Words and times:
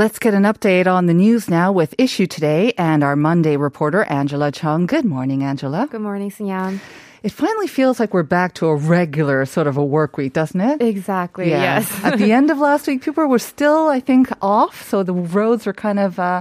Let's 0.00 0.18
get 0.18 0.32
an 0.32 0.44
update 0.44 0.86
on 0.86 1.04
the 1.04 1.12
news 1.12 1.50
now 1.50 1.72
with 1.72 1.94
Issue 1.98 2.26
Today 2.26 2.72
and 2.78 3.04
our 3.04 3.16
Monday 3.16 3.58
reporter, 3.58 4.04
Angela 4.04 4.50
Chung. 4.50 4.86
Good 4.86 5.04
morning, 5.04 5.44
Angela. 5.44 5.88
Good 5.90 6.00
morning, 6.00 6.30
Sinyan. 6.30 6.80
It 7.22 7.32
finally 7.32 7.66
feels 7.66 8.00
like 8.00 8.14
we're 8.14 8.22
back 8.22 8.54
to 8.54 8.66
a 8.68 8.74
regular 8.74 9.44
sort 9.44 9.66
of 9.66 9.76
a 9.76 9.84
work 9.84 10.16
week, 10.16 10.32
doesn't 10.32 10.60
it? 10.60 10.80
Exactly, 10.80 11.50
Yeah. 11.50 11.62
yes. 11.78 12.04
At 12.04 12.18
the 12.18 12.32
end 12.32 12.50
of 12.50 12.58
last 12.58 12.86
week, 12.86 13.02
people 13.04 13.26
were 13.26 13.38
still, 13.38 13.88
I 13.88 14.00
think, 14.00 14.30
off, 14.40 14.88
so 14.88 15.02
the 15.02 15.12
roads 15.12 15.66
were 15.66 15.74
kind 15.74 15.98
of, 15.98 16.18
uh, 16.18 16.40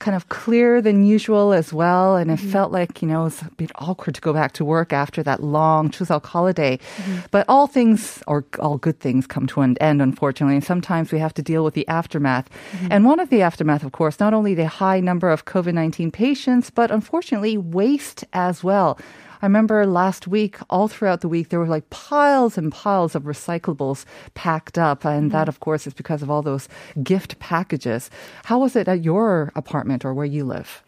kind 0.00 0.14
of 0.14 0.28
clearer 0.28 0.82
than 0.82 1.02
usual 1.04 1.52
as 1.52 1.72
well, 1.72 2.16
and 2.16 2.30
Mm-hmm. 2.30 2.46
it 2.46 2.52
felt 2.52 2.70
like 2.72 3.00
you 3.02 3.08
know 3.08 3.22
it 3.22 3.24
was 3.24 3.42
a 3.42 3.50
bit 3.56 3.72
awkward 3.76 4.14
to 4.16 4.20
go 4.20 4.32
back 4.34 4.52
to 4.52 4.64
work 4.64 4.92
after 4.92 5.22
that 5.24 5.42
long 5.42 5.88
Chuseok 5.90 6.26
holiday. 6.26 6.76
Mm-hmm. 6.76 7.18
But 7.30 7.46
all 7.48 7.66
things, 7.66 8.22
or 8.26 8.44
all 8.60 8.76
good 8.76 9.00
things, 9.00 9.26
come 9.26 9.46
to 9.48 9.62
an 9.62 9.76
end, 9.80 10.02
unfortunately. 10.02 10.56
And 10.56 10.64
sometimes 10.64 11.10
we 11.10 11.18
have 11.18 11.32
to 11.34 11.42
deal 11.42 11.64
with 11.64 11.72
the 11.74 11.88
aftermath. 11.88 12.48
Mm-hmm. 12.50 12.88
And 12.92 13.04
one 13.06 13.18
of 13.18 13.30
the 13.30 13.40
aftermath, 13.42 13.82
of 13.82 13.92
course, 13.92 14.20
not 14.20 14.34
only 14.34 14.54
the 14.54 14.68
high 14.68 15.00
number 15.00 15.30
of 15.30 15.46
COVID 15.46 15.72
nineteen 15.74 16.10
patients, 16.12 16.70
but 16.70 16.90
unfortunately 16.90 17.56
waste 17.56 18.24
as 18.34 18.62
well. 18.62 18.98
I 19.40 19.46
remember 19.46 19.86
last 19.86 20.26
week, 20.26 20.58
all 20.68 20.88
throughout 20.88 21.20
the 21.20 21.28
week, 21.28 21.48
there 21.48 21.60
were 21.60 21.66
like 21.66 21.90
piles 21.90 22.58
and 22.58 22.72
piles 22.72 23.14
of 23.14 23.22
recyclables 23.24 24.04
packed 24.34 24.78
up. 24.78 25.04
And 25.04 25.30
that, 25.30 25.48
of 25.48 25.60
course, 25.60 25.86
is 25.86 25.94
because 25.94 26.22
of 26.22 26.30
all 26.30 26.42
those 26.42 26.68
gift 27.02 27.38
packages. 27.38 28.10
How 28.44 28.58
was 28.58 28.74
it 28.74 28.88
at 28.88 29.04
your 29.04 29.52
apartment 29.54 30.04
or 30.04 30.12
where 30.12 30.26
you 30.26 30.44
live? 30.44 30.82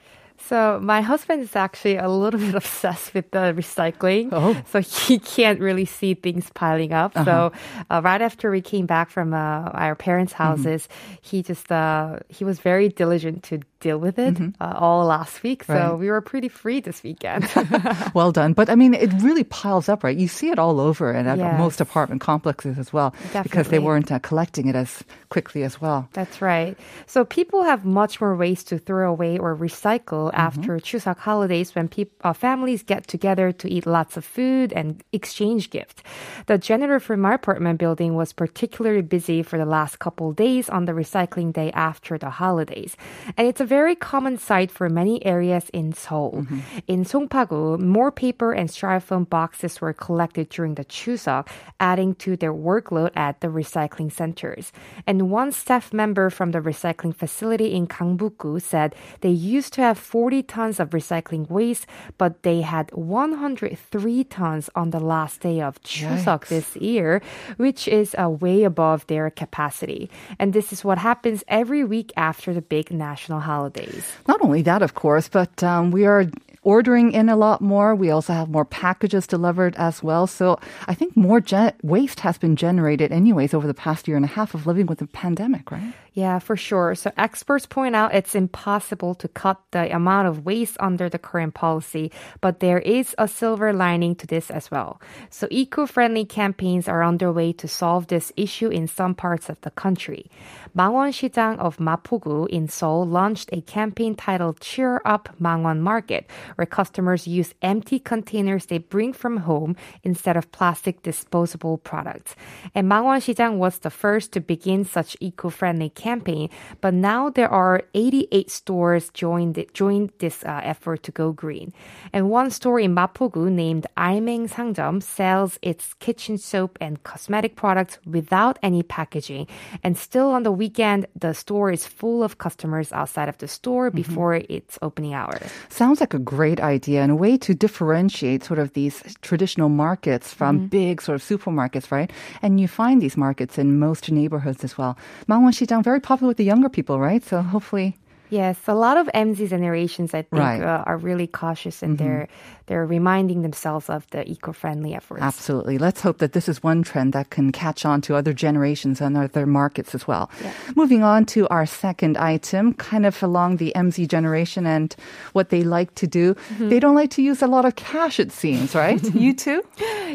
So 0.51 0.81
my 0.83 1.01
husband 1.01 1.43
is 1.43 1.55
actually 1.55 1.97
a 1.97 2.09
little 2.09 2.41
bit 2.47 2.55
obsessed 2.55 3.15
with 3.15 3.31
the 3.31 3.55
recycling. 3.55 4.31
Oh. 4.33 4.61
So 4.71 4.81
he 4.81 5.19
can't 5.37 5.61
really 5.61 5.85
see 5.85 6.15
things 6.15 6.51
piling 6.55 6.93
up. 6.93 7.15
So 7.15 7.53
uh, 7.91 8.01
right 8.03 8.21
after 8.21 8.51
we 8.51 8.61
came 8.61 8.87
back 8.87 9.11
from 9.11 9.33
uh, 9.33 9.71
our 9.75 9.95
parents' 9.95 10.33
houses, 10.33 10.89
he 11.21 11.43
just 11.43 11.71
uh, 11.71 12.19
he 12.29 12.45
was 12.45 12.59
very 12.59 12.89
diligent 12.89 13.45
to 13.45 13.61
deal 13.81 13.99
with 13.99 14.19
it 14.19 14.37
uh, 14.61 14.75
all 14.77 15.05
last 15.07 15.43
week. 15.43 15.65
So 15.65 15.75
Right. 15.75 15.95
we 15.99 16.11
were 16.11 16.21
pretty 16.21 16.49
free 16.49 16.81
this 16.81 17.03
weekend. 17.03 17.45
Well 18.15 18.33
done. 18.33 18.53
But 18.55 18.69
I 18.71 18.75
mean, 18.75 18.95
it 18.95 19.11
really 19.23 19.45
piles 19.45 19.89
up, 19.89 20.03
right? 20.05 20.17
You 20.17 20.29
see 20.29 20.51
it 20.51 20.59
all 20.59 20.81
over 20.81 21.11
and 21.11 21.29
at 21.29 21.39
Yes. 21.39 21.59
most 21.59 21.81
apartment 21.81 22.21
complexes 22.21 22.79
as 22.79 22.93
well 22.93 23.15
because 23.43 23.69
they 23.69 23.79
weren't 23.79 24.11
uh, 24.13 24.19
collecting 24.19 24.69
it 24.69 24.75
as 24.77 25.03
quickly 25.29 25.63
as 25.63 25.81
well. 25.81 26.09
That's 26.13 26.43
right. 26.43 26.77
So 27.07 27.25
people 27.25 27.63
have 27.63 27.85
much 27.85 28.21
more 28.21 28.35
ways 28.37 28.65
to 28.65 28.79
throw 28.79 29.11
away 29.11 29.39
or 29.39 29.57
recycle 29.57 30.31
after 30.35 30.79
Chuseok 30.79 31.19
holidays 31.19 31.75
when 31.75 31.89
peop- 31.89 32.13
uh, 32.25 32.33
families 32.33 32.83
get 32.83 33.07
together 33.07 33.53
to 33.53 33.71
eat 33.71 33.87
lots 33.87 34.17
of 34.17 34.25
food 34.25 34.73
and 34.73 35.03
exchange 35.13 35.71
gifts. 35.71 36.03
The 36.47 36.59
janitor 36.59 36.99
for 37.01 37.17
my 37.17 37.35
apartment 37.35 37.79
building 37.79 38.15
was 38.15 38.33
particularly 38.33 39.03
busy 39.03 39.43
for 39.43 39.57
the 39.57 39.65
last 39.67 39.99
couple 40.01 40.33
days 40.33 40.69
on 40.69 40.85
the 40.85 40.93
recycling 40.93 41.53
day 41.53 41.71
after 41.73 42.19
the 42.19 42.31
holidays. 42.31 42.97
And 43.37 43.47
it's 43.47 43.61
a 43.61 43.65
very 43.71 43.95
common 43.95 44.37
sight 44.37 44.69
for 44.69 44.89
many 44.91 45.25
areas 45.25 45.71
in 45.71 45.93
Seoul. 45.93 46.45
In 46.89 47.05
Songpagu, 47.05 47.79
more 47.79 48.11
paper 48.11 48.51
and 48.51 48.69
styrofoam 48.69 49.31
boxes 49.31 49.81
were 49.81 49.93
collected 49.95 50.49
during 50.49 50.75
the 50.75 50.85
Chuseok, 50.85 51.47
adding 51.79 52.17
to 52.17 52.35
their 52.35 52.53
workload 52.53 53.13
at 53.15 53.41
the 53.41 53.47
recycling 53.47 54.11
centers. 54.11 54.73
And 55.07 55.31
one 55.31 55.53
staff 55.53 55.93
member 55.93 56.31
from 56.31 56.51
the 56.51 56.59
recycling 56.59 57.15
facility 57.15 57.69
in 57.79 57.87
Gangbuk-gu 57.87 58.59
said 58.59 58.97
they 59.21 59.31
used 59.31 59.73
to 59.75 59.83
have 59.83 59.99
40 59.99 60.43
tons 60.43 60.81
of 60.81 60.91
recycling 60.91 61.49
waste, 61.49 61.87
but 62.19 62.43
they 62.43 62.63
had 62.63 62.91
103 62.91 64.25
tons 64.25 64.69
on 64.75 64.91
the 64.91 64.99
last 64.99 65.47
day 65.47 65.61
of 65.61 65.81
Chuseok 65.87 66.43
Yikes. 66.43 66.49
this 66.49 66.69
year, 66.75 67.23
which 67.57 67.87
is 67.87 68.17
uh, 68.19 68.29
way 68.29 68.65
above 68.65 69.07
their 69.07 69.31
capacity. 69.31 70.11
And 70.41 70.53
this 70.53 70.73
is 70.73 70.83
what 70.83 70.99
happens 70.99 71.45
every 71.47 71.85
week 71.85 72.11
after 72.17 72.53
the 72.53 72.63
big 72.63 72.91
national 72.91 73.41
holidays. 73.61 74.05
Not 74.27 74.41
only 74.41 74.63
that, 74.63 74.83
of 74.83 74.95
course, 74.95 75.29
but 75.29 75.63
um, 75.63 75.91
we 75.93 76.07
are 76.07 76.25
ordering 76.63 77.13
in 77.13 77.29
a 77.29 77.37
lot 77.37 77.61
more. 77.61 77.95
We 77.95 78.11
also 78.11 78.33
have 78.33 78.49
more 78.49 78.65
packages 78.65 79.27
delivered 79.27 79.75
as 79.77 80.03
well. 80.03 80.27
So 80.27 80.61
I 80.89 80.95
think 80.95 81.17
more 81.17 81.41
gen- 81.41 81.73
waste 81.83 82.21
has 82.21 82.37
been 82.37 82.57
generated, 82.57 83.13
anyways, 83.13 83.55
over 83.55 83.67
the 83.67 83.75
past 83.75 84.09
year 84.09 84.17
and 84.17 84.25
a 84.25 84.29
half 84.29 84.53
of 84.53 84.67
living 84.67 84.87
with 84.87 84.99
the 84.99 85.07
pandemic, 85.09 85.71
right? 85.73 85.93
Yeah, 86.13 86.39
for 86.39 86.57
sure. 86.57 86.95
So 86.97 87.13
experts 87.17 87.65
point 87.65 87.97
out 87.97 88.13
it's 88.13 88.35
impossible 88.35 89.15
to 89.25 89.29
cut 89.29 89.57
the 89.71 89.89
amount 89.95 90.29
of 90.29 90.45
waste 90.45 90.77
under 90.81 91.09
the 91.09 91.19
current 91.19 91.55
policy, 91.55 92.13
but 92.45 92.61
there 92.61 92.83
is 92.83 93.15
a 93.17 93.29
silver 93.29 93.73
lining 93.73 94.15
to 94.21 94.27
this 94.27 94.51
as 94.51 94.69
well. 94.71 95.01
So 95.31 95.49
eco-friendly 95.49 96.27
campaigns 96.27 96.89
are 96.89 97.05
underway 97.05 97.55
to 97.63 97.69
solve 97.69 98.09
this 98.09 98.33
issue 98.37 98.69
in 98.69 98.85
some 98.85 99.15
parts 99.15 99.49
of 99.49 99.57
the 99.63 99.71
country. 99.71 100.29
망원시장 100.77 101.59
of 101.59 101.79
Mapo-gu 101.79 102.47
in 102.47 102.69
Seoul 102.69 103.07
launched 103.07 103.51
a 103.53 103.61
campaign 103.63 104.15
titled 104.15 104.61
Cheer 104.61 105.01
Up 105.05 105.29
Mangwon 105.41 105.81
Market, 105.81 106.29
where 106.55 106.67
customers 106.67 107.27
use 107.27 107.55
empty 107.63 107.99
containers 107.99 108.67
they 108.67 108.79
bring 108.79 109.13
from 109.13 109.39
home 109.39 109.77
instead 110.05 110.37
of 110.37 110.51
plastic 110.53 111.03
disposable 111.03 111.79
products. 111.79 112.37
And 112.75 112.91
Mangwon 112.91 113.19
Shijang 113.19 113.57
was 113.59 113.79
the 113.79 113.91
first 113.91 114.33
to 114.33 114.41
begin 114.41 114.85
such 114.85 115.17
eco-friendly 115.21 115.91
campaign, 115.91 116.51
but 116.81 116.95
now 116.95 117.31
there 117.31 117.51
are 117.51 117.83
88 117.95 118.51
stores 118.51 119.11
joined 119.11 119.65
joined 119.73 120.11
this 120.19 120.45
uh, 120.45 120.61
effort 120.63 121.03
to 121.05 121.11
go 121.11 121.33
green. 121.33 121.73
And 122.13 122.31
one 122.31 122.51
store 122.51 122.79
in 122.81 122.95
Mapo-gu 122.95 123.51
named 123.51 123.87
Aimeng 123.97 124.49
Sangjeom 124.49 125.03
sells 125.03 125.59
its 125.63 125.95
kitchen 125.95 126.39
soap 126.39 126.79
and 126.81 127.03
cosmetic 127.03 127.57
products 127.57 127.99
without 128.07 128.59
any 128.63 128.83
packaging 128.83 129.47
and 129.83 129.97
still 129.97 130.31
on 130.31 130.43
the 130.43 130.53
weekend, 130.61 131.09
the 131.17 131.33
store 131.33 131.73
is 131.73 131.89
full 131.89 132.21
of 132.21 132.37
customers 132.37 132.93
outside 132.93 133.33
of 133.33 133.41
the 133.41 133.49
store 133.49 133.89
mm-hmm. 133.89 134.05
before 134.05 134.35
its 134.53 134.77
opening 134.85 135.17
hours. 135.17 135.49
Sounds 135.73 136.05
like 136.05 136.13
a 136.13 136.21
great 136.21 136.61
idea 136.61 137.01
and 137.01 137.11
a 137.11 137.17
way 137.17 137.41
to 137.41 137.57
differentiate 137.57 138.45
sort 138.45 138.61
of 138.61 138.77
these 138.77 139.01
traditional 139.25 139.73
markets 139.73 140.37
from 140.37 140.69
mm-hmm. 140.69 140.69
big 140.69 141.01
sort 141.01 141.17
of 141.17 141.25
supermarkets, 141.25 141.89
right? 141.89 142.13
And 142.45 142.61
you 142.61 142.69
find 142.69 143.01
these 143.01 143.17
markets 143.17 143.57
in 143.57 143.81
most 143.81 144.13
neighborhoods 144.13 144.61
as 144.63 144.77
well. 144.77 145.01
Mangwon-시장, 145.27 145.83
very 145.83 146.01
popular 146.05 146.29
with 146.29 146.37
the 146.37 146.45
younger 146.45 146.69
people, 146.69 147.01
right? 147.01 147.25
So 147.25 147.41
hopefully 147.41 147.97
Yes, 148.31 148.57
a 148.67 148.75
lot 148.75 148.97
of 148.97 149.09
MZ 149.15 149.49
generations, 149.49 150.15
I 150.15 150.23
think, 150.23 150.41
Right. 150.41 150.63
uh, 150.63 150.85
are 150.87 150.97
really 150.97 151.27
cautious 151.27 151.83
and 151.83 151.99
they're 151.99 152.29
they're 152.67 152.87
reminding 152.87 153.43
themselves 153.43 153.91
of 153.91 154.07
the 154.11 154.23
eco-friendly 154.31 154.95
efforts. 154.95 155.23
Absolutely. 155.23 155.77
Let's 155.77 156.03
hope 156.03 156.19
that 156.19 156.35
this 156.35 156.49
is 156.49 156.63
one 156.63 156.85
trend 156.85 157.13
that 157.15 157.31
can 157.31 157.51
catch 157.51 157.85
on 157.85 158.01
to 158.03 158.15
other 158.15 158.33
generations 158.33 159.01
and 159.01 159.17
other 159.17 159.45
markets 159.45 159.93
as 159.93 160.07
well. 160.07 160.31
Moving 160.77 161.03
on 161.03 161.27
to 161.35 161.49
our 161.49 161.67
second 161.67 162.17
item, 162.17 162.75
kind 162.75 163.05
of 163.07 163.21
along 163.25 163.57
the 163.57 163.73
MZ 163.75 164.07
generation 164.07 164.67
and 164.67 164.95
what 165.33 165.49
they 165.49 165.65
like 165.65 165.97
to 165.97 166.07
do. 166.07 166.37
They 166.61 166.79
don't 166.79 166.95
like 166.95 167.11
to 167.19 167.23
use 167.23 167.43
a 167.43 167.49
lot 167.49 167.65
of 167.65 167.75
cash, 167.75 168.21
it 168.21 168.31
seems, 168.31 168.73
right? 168.77 169.03
you 169.15 169.35
too? 169.35 169.65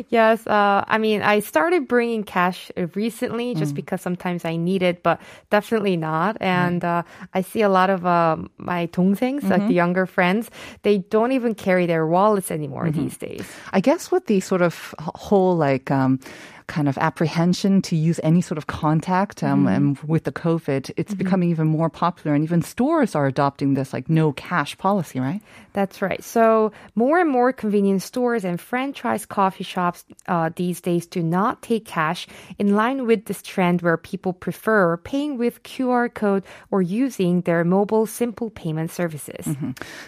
Yes, 0.07 0.47
uh, 0.47 0.85
I 0.87 0.97
mean, 0.97 1.23
I 1.23 1.41
started 1.41 1.89
bringing 1.89 2.23
cash 2.23 2.71
uh, 2.77 2.87
recently 2.95 3.53
just 3.55 3.73
Mm. 3.73 3.75
because 3.75 3.99
sometimes 3.99 4.45
I 4.45 4.55
need 4.55 4.81
it, 4.81 5.03
but 5.03 5.19
definitely 5.49 5.97
not. 5.97 6.37
And 6.39 6.85
uh, 6.85 7.03
I 7.33 7.41
see 7.41 7.63
a 7.63 7.69
lot 7.69 7.89
of 7.89 8.04
uh, 8.05 8.37
my 8.57 8.87
dongsengs, 8.87 9.43
like 9.43 9.59
Mm-hmm. 9.59 9.67
the 9.67 9.73
younger 9.73 10.05
friends, 10.05 10.49
they 10.83 10.99
don't 11.09 11.31
even 11.31 11.55
carry 11.55 11.85
their 11.85 12.05
wallets 12.07 12.51
anymore 12.51 12.85
Mm-hmm. 12.85 13.03
these 13.03 13.17
days. 13.17 13.45
I 13.73 13.79
guess 13.81 14.11
with 14.11 14.25
the 14.27 14.39
sort 14.39 14.61
of 14.61 14.93
whole 14.99 15.55
like 15.57 15.91
um, 15.91 16.19
kind 16.67 16.87
of 16.89 16.97
apprehension 16.97 17.81
to 17.81 17.95
use 17.95 18.19
any 18.23 18.41
sort 18.41 18.57
of 18.57 18.67
contact. 18.67 19.43
Um, 19.43 19.67
And 19.67 19.97
with 19.99 20.23
the 20.23 20.31
COVID, 20.31 20.91
it's 20.97 21.13
becoming 21.13 21.49
even 21.49 21.67
more 21.67 21.89
popular, 21.89 22.35
and 22.35 22.43
even 22.43 22.61
stores 22.61 23.15
are 23.15 23.27
adopting 23.27 23.75
this 23.75 23.93
like 23.93 24.09
no 24.09 24.33
cash 24.33 24.77
policy, 24.77 25.19
right? 25.19 25.41
That's 25.73 26.01
right. 26.01 26.23
So 26.23 26.71
more 26.95 27.19
and 27.19 27.29
more 27.29 27.53
convenience 27.53 28.05
stores 28.05 28.43
and 28.45 28.59
franchise 28.59 29.25
coffee 29.25 29.63
shops 29.63 30.05
uh, 30.27 30.49
these 30.55 30.81
days 30.81 31.05
do 31.05 31.21
not 31.21 31.61
take 31.61 31.85
cash 31.85 32.27
in 32.57 32.75
line 32.75 33.05
with 33.05 33.25
this 33.25 33.41
trend 33.41 33.81
where 33.81 33.97
people 33.97 34.33
prefer 34.33 34.97
paying 34.97 35.37
with 35.37 35.63
QR 35.63 36.13
code 36.13 36.43
or 36.71 36.81
using 36.81 37.41
their 37.41 37.63
mobile 37.63 38.05
simple 38.05 38.49
payment 38.49 38.91
services. 38.91 39.47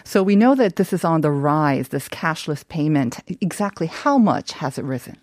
So 0.04 0.22
we 0.22 0.36
know 0.36 0.54
that 0.54 0.76
this 0.76 0.92
is 0.92 1.04
on 1.04 1.20
the 1.20 1.30
rise, 1.30 1.88
this 1.88 2.08
cashless 2.08 2.66
payment. 2.66 3.18
Exactly 3.40 3.86
how 3.86 4.18
much 4.18 4.52
has 4.52 4.78
it 4.78 4.84
risen? 4.84 5.16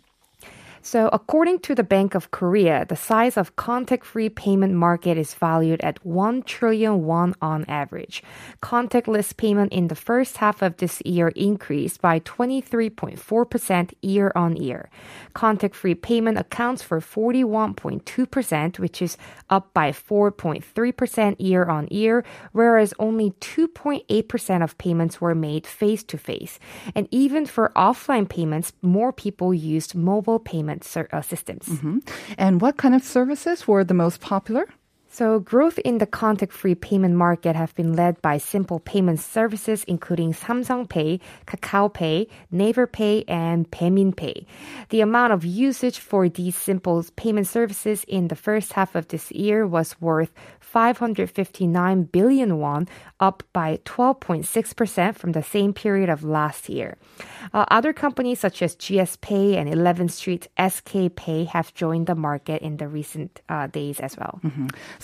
So, 0.86 1.10
according 1.12 1.62
to 1.62 1.74
the 1.74 1.84
Bank 1.84 2.14
of 2.14 2.30
Korea, 2.30 2.86
the 2.88 2.96
size 2.96 3.38
of 3.38 3.56
contact-free 3.56 4.30
payment 4.30 4.76
market 4.76 5.18
is 5.18 5.34
valued 5.34 5.82
at 5.82 6.06
1 6.06 6.44
trillion 6.44 7.04
won 7.06 7.34
on 7.42 7.66
average. 7.68 8.22
Contactless 8.62 9.36
payment 9.36 9.74
in 9.74 9.88
the 9.88 9.96
first 9.96 10.38
half 10.38 10.62
of 10.62 10.78
this 10.78 11.02
year 11.04 11.30
increased 11.30 12.04
by 12.04 12.20
23.4% 12.20 13.94
year 14.04 14.32
on 14.36 14.58
year. 14.58 14.92
Contact-free 15.34 15.96
payment 15.96 16.38
accounts 16.38 16.84
for 16.84 17.00
41.2%, 17.00 18.78
which 18.78 19.02
is 19.02 19.18
up 19.50 19.74
by 19.74 19.92
4.3% 19.92 21.36
year 21.40 21.66
on 21.66 21.88
year, 21.90 22.24
whereas 22.52 22.94
only 23.00 23.32
2.8% 23.42 24.64
of 24.64 24.78
payments 24.78 25.20
were 25.20 25.34
made 25.34 25.66
face 25.66 26.04
to 26.04 26.20
face. 26.20 26.60
And 26.94 27.08
even 27.10 27.48
for 27.48 27.72
offline 27.76 28.30
payments, 28.30 28.72
more 28.84 29.12
people 29.12 29.52
used 29.52 29.96
mobile 29.96 30.38
payment 30.38 30.75
ser- 30.84 31.10
uh, 31.14 31.22
systems. 31.22 31.70
And 32.38 32.62
what 32.62 32.78
kind 32.78 32.96
of 32.96 33.04
services 33.04 33.68
were 33.68 33.84
the 33.84 33.94
most 33.94 34.20
popular? 34.22 34.66
So, 35.16 35.40
growth 35.40 35.80
in 35.86 36.00
the 36.00 36.06
contact-free 36.06 36.76
payment 36.76 37.16
market 37.16 37.56
have 37.56 37.74
been 37.74 37.94
led 37.94 38.22
by 38.22 38.38
simple 38.38 38.82
payment 38.82 39.22
services 39.22 39.86
including 39.88 40.34
Samsung 40.34 40.90
Pay, 40.90 41.22
Kakao 41.48 41.88
Pay, 41.88 42.28
Naver 42.52 42.86
Pay, 42.86 43.24
and 43.26 43.72
Baemin 43.72 44.14
Pay. 44.14 44.46
The 44.90 45.00
amount 45.00 45.32
of 45.32 45.46
usage 45.46 46.00
for 46.00 46.28
these 46.28 46.58
simple 46.58 47.02
payment 47.16 47.48
services 47.48 48.04
in 48.10 48.28
the 48.28 48.36
first 48.36 48.74
half 48.74 48.94
of 48.94 49.08
this 49.08 49.32
year 49.32 49.66
was 49.66 49.96
worth 50.02 50.34
559 50.60 52.04
billion 52.12 52.58
won, 52.58 52.86
up 53.22 53.42
by 53.54 53.80
12.6% 53.86 55.16
from 55.16 55.32
the 55.32 55.44
same 55.44 55.72
period 55.72 56.10
of 56.10 56.26
last 56.26 56.68
year. 56.68 56.98
Uh, 57.54 57.64
other 57.72 57.94
companies 57.94 58.42
such 58.42 58.62
as 58.62 58.76
GS 58.76 59.16
Pay 59.22 59.56
and 59.56 59.72
11th 59.72 60.12
Street 60.12 60.50
SK 60.60 61.16
Pay 61.16 61.46
have 61.46 61.74
joined 61.74 62.08
the 62.08 62.16
market 62.16 62.62
in 62.62 62.76
the 62.76 62.90
recent 62.90 63.40
uh, 63.48 63.68
days 63.68 64.02
as 64.02 64.18
well. 64.18 64.42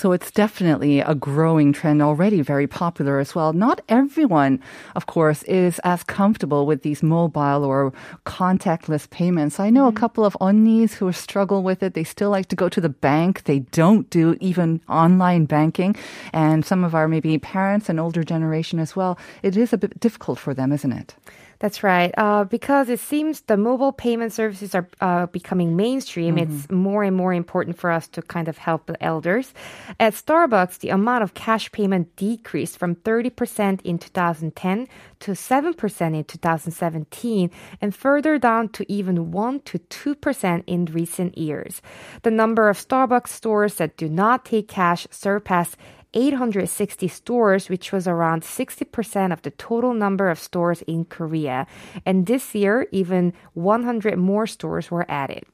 So 0.02 0.14
it's 0.14 0.32
definitely 0.32 1.00
a 1.00 1.14
growing 1.14 1.74
trend, 1.74 2.02
already 2.02 2.42
very 2.42 2.66
popular 2.66 3.20
as 3.20 3.36
well. 3.36 3.54
Not 3.54 3.82
everyone, 3.88 4.60
of 4.96 5.06
course, 5.06 5.44
is 5.44 5.78
as 5.84 6.02
comfortable 6.02 6.66
with 6.66 6.82
these 6.82 7.04
mobile 7.04 7.64
or 7.64 7.94
contactless 8.26 9.08
payments. 9.12 9.60
I 9.60 9.70
know 9.70 9.86
a 9.86 9.90
mm-hmm. 9.90 9.98
couple 9.98 10.26
of 10.26 10.36
onnis 10.42 10.94
who 10.94 11.12
struggle 11.12 11.62
with 11.62 11.84
it. 11.84 11.94
They 11.94 12.04
still 12.04 12.32
like 12.32 12.48
to 12.48 12.56
go 12.56 12.68
to 12.68 12.82
the 12.82 12.90
bank. 12.90 13.44
They 13.44 13.60
don't 13.60 14.10
do 14.10 14.36
even 14.40 14.82
online 14.90 15.46
banking. 15.46 15.96
And 16.34 16.66
some 16.66 16.84
of 16.84 16.96
our 16.96 17.08
maybe 17.08 17.38
parents 17.38 17.88
and 17.88 18.00
older 18.00 18.24
generation 18.24 18.80
as 18.80 18.96
well. 18.96 19.20
It 19.44 19.56
is 19.56 19.72
a 19.72 19.78
bit 19.78 20.00
difficult 20.00 20.40
for 20.40 20.56
them, 20.56 20.72
isn't 20.72 20.94
it? 20.94 21.14
That's 21.62 21.84
right. 21.84 22.12
Uh, 22.18 22.44
because 22.44 22.90
it 22.90 23.00
seems 23.00 23.42
the 23.42 23.56
mobile 23.56 23.92
payment 23.92 24.34
services 24.34 24.74
are 24.74 24.90
uh, 25.00 25.28
becoming 25.28 25.76
mainstream, 25.76 26.40
it's 26.40 26.72
more 26.72 27.04
and 27.04 27.16
more 27.16 27.36
important 27.36 27.78
for 27.78 27.92
us 27.92 28.08
to 28.10 28.24
kind 28.24 28.48
of 28.48 28.58
help 28.58 28.88
the 28.88 29.02
elders. 29.02 29.54
At 30.00 30.14
Starbucks, 30.14 30.80
the 30.80 30.90
amount 30.90 31.22
of 31.22 31.36
cash 31.36 31.72
payment 31.72 32.16
decreased 32.16 32.80
from 32.80 32.96
30% 32.96 33.80
in 33.84 34.00
2010 34.00 34.88
to 35.20 35.32
7% 35.34 36.16
in 36.16 36.24
2017 36.24 37.52
and 37.80 37.94
further 37.94 38.40
down 38.40 38.70
to 38.70 38.92
even 38.92 39.30
1 39.30 39.60
to 39.60 39.78
2% 39.78 40.64
in 40.66 40.86
recent 40.86 41.38
years. 41.38 41.80
The 42.24 42.32
number 42.32 42.70
of 42.70 42.78
Starbucks 42.80 43.28
stores 43.28 43.76
that 43.76 43.98
do 43.98 44.10
not 44.10 44.46
take 44.46 44.68
cash 44.68 45.06
surpassed 45.12 45.78
860 46.14 47.08
stores, 47.08 47.70
which 47.70 47.92
was 47.92 48.08
around 48.08 48.44
60% 48.44 49.32
of 49.32 49.42
the 49.42 49.52
total 49.52 49.94
number 49.94 50.30
of 50.30 50.40
stores 50.40 50.82
in 50.84 51.06
Korea. 51.06 51.68
And 52.06 52.26
this 52.26 52.54
year, 52.54 52.88
even 52.92 53.34
100 53.54 54.18
more 54.18 54.48
stores 54.48 54.92
were 54.92 55.06
added. 55.10 55.46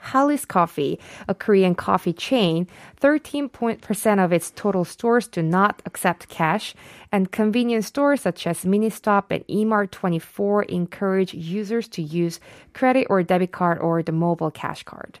Hollys 0.00 0.46
Coffee, 0.46 0.98
a 1.26 1.34
Korean 1.34 1.74
coffee 1.74 2.12
chain, 2.12 2.68
13% 3.00 4.24
of 4.24 4.32
its 4.32 4.50
total 4.50 4.84
stores 4.84 5.26
do 5.26 5.42
not 5.42 5.82
accept 5.86 6.28
cash, 6.28 6.74
and 7.11 7.31
convenience 7.31 7.87
stores 7.87 8.21
such 8.21 8.47
as 8.47 8.65
Ministop 8.65 9.25
and 9.29 9.45
Emart 9.47 9.91
24 9.91 10.63
encourage 10.63 11.33
users 11.33 11.87
to 11.89 12.01
use 12.01 12.39
credit 12.73 13.07
or 13.09 13.21
debit 13.23 13.51
card 13.51 13.79
or 13.79 14.01
the 14.01 14.11
mobile 14.11 14.51
cash 14.51 14.83
card. 14.83 15.19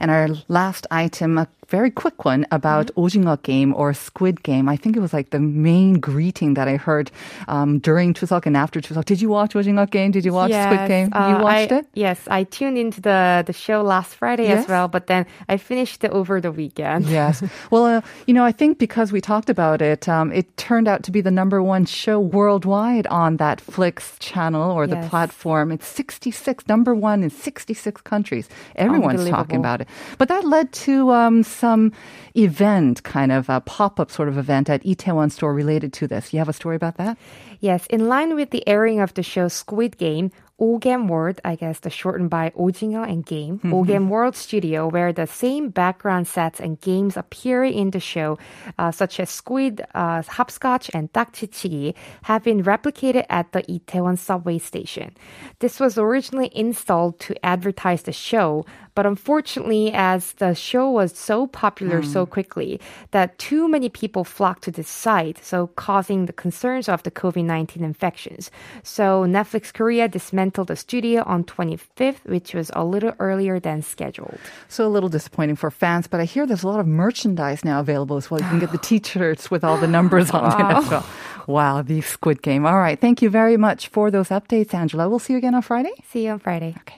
And 0.00 0.10
our 0.10 0.28
last 0.48 0.86
item, 0.90 1.38
a 1.38 1.46
very 1.68 1.90
quick 1.90 2.24
one 2.24 2.46
about 2.50 2.90
오징어 2.96 3.42
game 3.42 3.72
or 3.74 3.94
Squid 3.94 4.42
Game. 4.42 4.68
I 4.68 4.76
think 4.76 4.94
it 4.96 5.00
was 5.00 5.12
like 5.14 5.30
the 5.30 5.40
main 5.40 5.94
greeting 6.00 6.54
that 6.54 6.68
I 6.68 6.76
heard 6.76 7.10
um, 7.48 7.78
during 7.78 8.12
Chuseok 8.12 8.44
and 8.46 8.56
after 8.56 8.80
Chuseok. 8.80 9.04
Did 9.06 9.22
you 9.22 9.30
watch 9.30 9.54
오징어 9.54 9.90
game? 9.90 10.10
Did 10.10 10.24
you 10.24 10.32
watch 10.34 10.52
Squid 10.52 10.88
Game? 10.88 11.08
uh, 11.12 11.28
you 11.38 11.42
watched 11.42 11.72
I- 11.72 11.78
it? 11.78 11.86
Yes, 11.94 12.20
I 12.28 12.44
tuned 12.44 12.76
into 12.76 13.00
the, 13.00 13.42
the 13.46 13.52
show 13.54 13.80
last 13.82 14.14
Friday 14.14 14.48
Yes? 14.48 14.64
as 14.64 14.68
well, 14.68 14.88
but 14.88 15.06
then 15.06 15.24
I 15.48 15.56
finished 15.56 16.04
it 16.04 16.10
over 16.10 16.40
the 16.40 16.52
weekend. 16.52 17.06
Yes. 17.06 17.42
Well, 17.70 17.86
uh, 17.86 18.00
you 18.26 18.34
know, 18.34 18.44
I 18.44 18.52
think 18.52 18.78
because 18.78 19.12
we 19.12 19.20
talked 19.20 19.48
about 19.48 19.80
it, 19.80 20.08
um, 20.08 20.30
it 20.32 20.54
turned 20.56 20.88
out 20.88 20.95
to 21.03 21.11
be 21.11 21.21
the 21.21 21.31
number 21.31 21.61
one 21.61 21.85
show 21.85 22.19
worldwide 22.19 23.07
on 23.07 23.37
Netflix 23.37 24.17
channel 24.19 24.71
or 24.71 24.87
the 24.87 24.95
Yes. 24.95 25.09
platform. 25.09 25.71
It's 25.71 25.87
66, 25.87 26.67
number 26.67 26.93
one 26.95 27.23
in 27.23 27.29
66 27.29 28.01
countries. 28.01 28.49
Everyone's 28.75 29.29
talking 29.29 29.59
about 29.59 29.81
it. 29.81 29.87
But 30.17 30.27
that 30.29 30.43
led 30.45 30.71
to 30.87 31.11
um, 31.11 31.43
some 31.43 31.91
event, 32.35 33.03
kind 33.03 33.31
of 33.31 33.49
a 33.49 33.61
pop 33.61 33.99
up 33.99 34.11
sort 34.11 34.27
of 34.29 34.37
event 34.37 34.69
at 34.69 34.83
Itaewon 34.83 35.31
store 35.31 35.53
related 35.53 35.93
to 35.93 36.07
this. 36.07 36.33
You 36.33 36.39
have 36.39 36.49
a 36.49 36.53
story 36.53 36.75
about 36.75 36.97
that? 36.97 37.17
Yes, 37.59 37.87
in 37.87 38.07
line 38.07 38.35
with 38.35 38.51
the 38.51 38.67
airing 38.67 38.99
of 38.99 39.13
the 39.15 39.23
show 39.23 39.47
Squid 39.47 39.97
Game, 39.97 40.31
Ogam 40.60 41.08
World, 41.08 41.40
I 41.44 41.56
guess 41.56 41.80
the 41.80 41.90
shortened 41.90 42.30
by 42.30 42.52
오징어 42.54 43.02
and 43.08 43.26
Game, 43.26 43.58
Ogam 43.64 44.08
World 44.08 44.36
Studio, 44.36 44.86
where 44.86 45.12
the 45.12 45.26
same 45.26 45.70
background 45.70 46.28
sets 46.28 46.60
and 46.60 46.80
games 46.80 47.16
appear 47.16 47.64
in 47.64 47.90
the 47.90 47.98
show, 47.98 48.38
uh, 48.78 48.92
such 48.92 49.18
as 49.18 49.28
Squid, 49.28 49.82
uh, 49.94 50.22
Hopscotch, 50.22 50.88
and 50.94 51.12
딱지치기, 51.12 51.94
have 52.22 52.44
been 52.44 52.62
replicated 52.62 53.26
at 53.28 53.50
the 53.50 53.62
Itaewon 53.64 54.16
subway 54.16 54.58
station. 54.58 55.10
This 55.58 55.80
was 55.80 55.98
originally 55.98 56.50
installed 56.54 57.18
to 57.20 57.34
advertise 57.44 58.02
the 58.02 58.12
show, 58.12 58.64
but 58.97 59.05
unfortunately, 59.05 59.91
as 59.93 60.33
the 60.41 60.55
show 60.55 60.89
was 60.89 61.15
so 61.15 61.45
popular 61.45 62.01
so 62.01 62.25
hmm. 62.25 62.31
quickly 62.31 62.79
that 63.11 63.37
too 63.37 63.69
many 63.69 63.89
people 63.89 64.23
flocked 64.23 64.63
to 64.63 64.71
this 64.71 64.89
site, 64.89 65.37
so 65.45 65.67
causing 65.75 66.25
the 66.25 66.33
concerns 66.33 66.89
of 66.89 67.03
the 67.03 67.11
COVID 67.11 67.45
19 67.45 67.83
infections. 67.83 68.49
So 68.81 69.23
Netflix 69.25 69.71
Korea 69.71 70.07
dismantled 70.07 70.69
the 70.69 70.75
studio 70.75 71.21
on 71.27 71.43
25th, 71.43 72.25
which 72.25 72.55
was 72.55 72.71
a 72.73 72.83
little 72.83 73.13
earlier 73.19 73.59
than 73.59 73.83
scheduled. 73.83 74.39
So 74.67 74.87
a 74.87 74.89
little 74.89 75.09
disappointing 75.09 75.57
for 75.57 75.69
fans, 75.69 76.07
but 76.07 76.19
I 76.19 76.25
hear 76.25 76.47
there's 76.47 76.63
a 76.63 76.67
lot 76.67 76.79
of 76.79 76.87
merchandise 76.87 77.63
now 77.63 77.79
available 77.79 78.17
as 78.17 78.31
well. 78.31 78.41
You 78.41 78.47
can 78.47 78.57
get 78.57 78.71
the 78.71 78.77
t-shirts 78.89 79.51
with 79.51 79.63
all 79.63 79.77
the 79.77 79.85
numbers 79.85 80.31
on 80.31 80.59
it 80.59 80.75
as 80.75 80.89
well. 80.89 81.05
Wow, 81.45 81.83
the 81.83 82.01
Squid 82.01 82.41
Game. 82.41 82.65
All 82.65 82.79
right. 82.79 82.99
Thank 82.99 83.21
you 83.21 83.29
very 83.29 83.57
much 83.57 83.89
for 83.89 84.09
those 84.09 84.29
updates, 84.29 84.73
Angela. 84.73 85.07
We'll 85.07 85.19
see 85.19 85.33
you 85.33 85.37
again 85.37 85.53
on 85.53 85.61
Friday. 85.61 85.93
See 86.09 86.25
you 86.25 86.31
on 86.31 86.39
Friday. 86.39 86.73
Okay. 86.79 86.97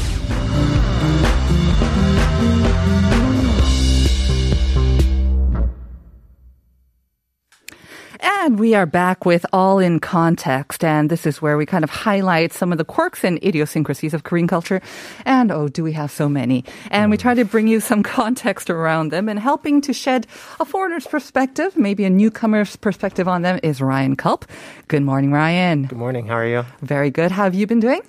And 8.21 8.59
we 8.59 8.75
are 8.75 8.85
back 8.85 9.25
with 9.25 9.47
All 9.51 9.79
in 9.79 9.99
Context. 9.99 10.83
And 10.83 11.09
this 11.09 11.25
is 11.25 11.41
where 11.41 11.57
we 11.57 11.65
kind 11.65 11.83
of 11.83 11.89
highlight 11.89 12.53
some 12.53 12.71
of 12.71 12.77
the 12.77 12.85
quirks 12.85 13.23
and 13.23 13.43
idiosyncrasies 13.43 14.13
of 14.13 14.23
Korean 14.23 14.47
culture. 14.47 14.79
And 15.25 15.51
oh, 15.51 15.67
do 15.67 15.83
we 15.83 15.93
have 15.93 16.11
so 16.11 16.29
many? 16.29 16.63
And 16.91 17.09
we 17.09 17.17
mm. 17.17 17.21
try 17.21 17.33
to 17.33 17.45
bring 17.45 17.67
you 17.67 17.79
some 17.79 18.03
context 18.17 18.69
around 18.69 19.09
them 19.09 19.27
and 19.27 19.39
helping 19.39 19.81
to 19.81 19.93
shed 19.93 20.27
a 20.59 20.65
foreigner's 20.65 21.07
perspective, 21.07 21.75
maybe 21.75 22.05
a 22.05 22.09
newcomer's 22.11 22.75
perspective 22.75 23.27
on 23.27 23.41
them 23.41 23.59
is 23.63 23.81
Ryan 23.81 24.15
Culp. 24.15 24.45
Good 24.87 25.03
morning, 25.03 25.31
Ryan. 25.31 25.87
Good 25.87 25.97
morning. 25.97 26.27
How 26.27 26.35
are 26.35 26.47
you? 26.47 26.65
Very 26.81 27.09
good. 27.09 27.31
How 27.31 27.45
have 27.45 27.55
you 27.55 27.65
been 27.65 27.79
doing? 27.79 28.01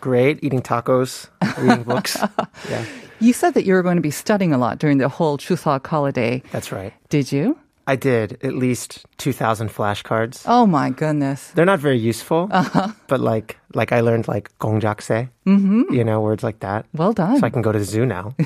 Great. 0.00 0.42
Eating 0.42 0.62
tacos, 0.62 1.28
reading 1.58 1.84
books. 1.84 2.16
Yeah, 2.68 2.84
You 3.20 3.32
said 3.32 3.54
that 3.54 3.64
you 3.64 3.74
were 3.74 3.82
going 3.82 3.96
to 3.96 4.02
be 4.02 4.10
studying 4.10 4.52
a 4.52 4.58
lot 4.58 4.78
during 4.78 4.98
the 4.98 5.08
whole 5.08 5.38
Chuseok 5.38 5.86
holiday. 5.86 6.42
that's 6.50 6.72
right. 6.72 6.92
Did 7.08 7.30
you? 7.30 7.56
I 7.90 7.96
did 7.96 8.38
at 8.44 8.54
least 8.54 9.04
2,000 9.18 9.68
flashcards. 9.68 10.44
Oh 10.46 10.64
my 10.64 10.90
goodness. 10.90 11.50
They're 11.56 11.66
not 11.66 11.80
very 11.80 11.98
useful, 11.98 12.46
uh-huh. 12.48 12.92
but 13.08 13.18
like 13.18 13.58
like 13.74 13.90
I 13.90 13.98
learned 13.98 14.28
like 14.28 14.56
gongjakse, 14.60 15.28
mm-hmm. 15.44 15.92
you 15.92 16.04
know, 16.04 16.20
words 16.20 16.44
like 16.44 16.60
that. 16.60 16.86
Well 16.94 17.12
done. 17.12 17.40
So 17.40 17.46
I 17.46 17.50
can 17.50 17.62
go 17.62 17.72
to 17.72 17.80
the 17.80 17.84
zoo 17.84 18.06
now. 18.06 18.32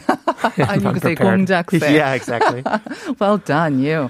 and 0.57 0.81
you 0.83 0.93
can 0.97 1.01
say 1.79 1.95
yeah, 1.95 2.15
exactly. 2.15 2.65
well 3.21 3.37
done, 3.37 3.81
you. 3.81 4.09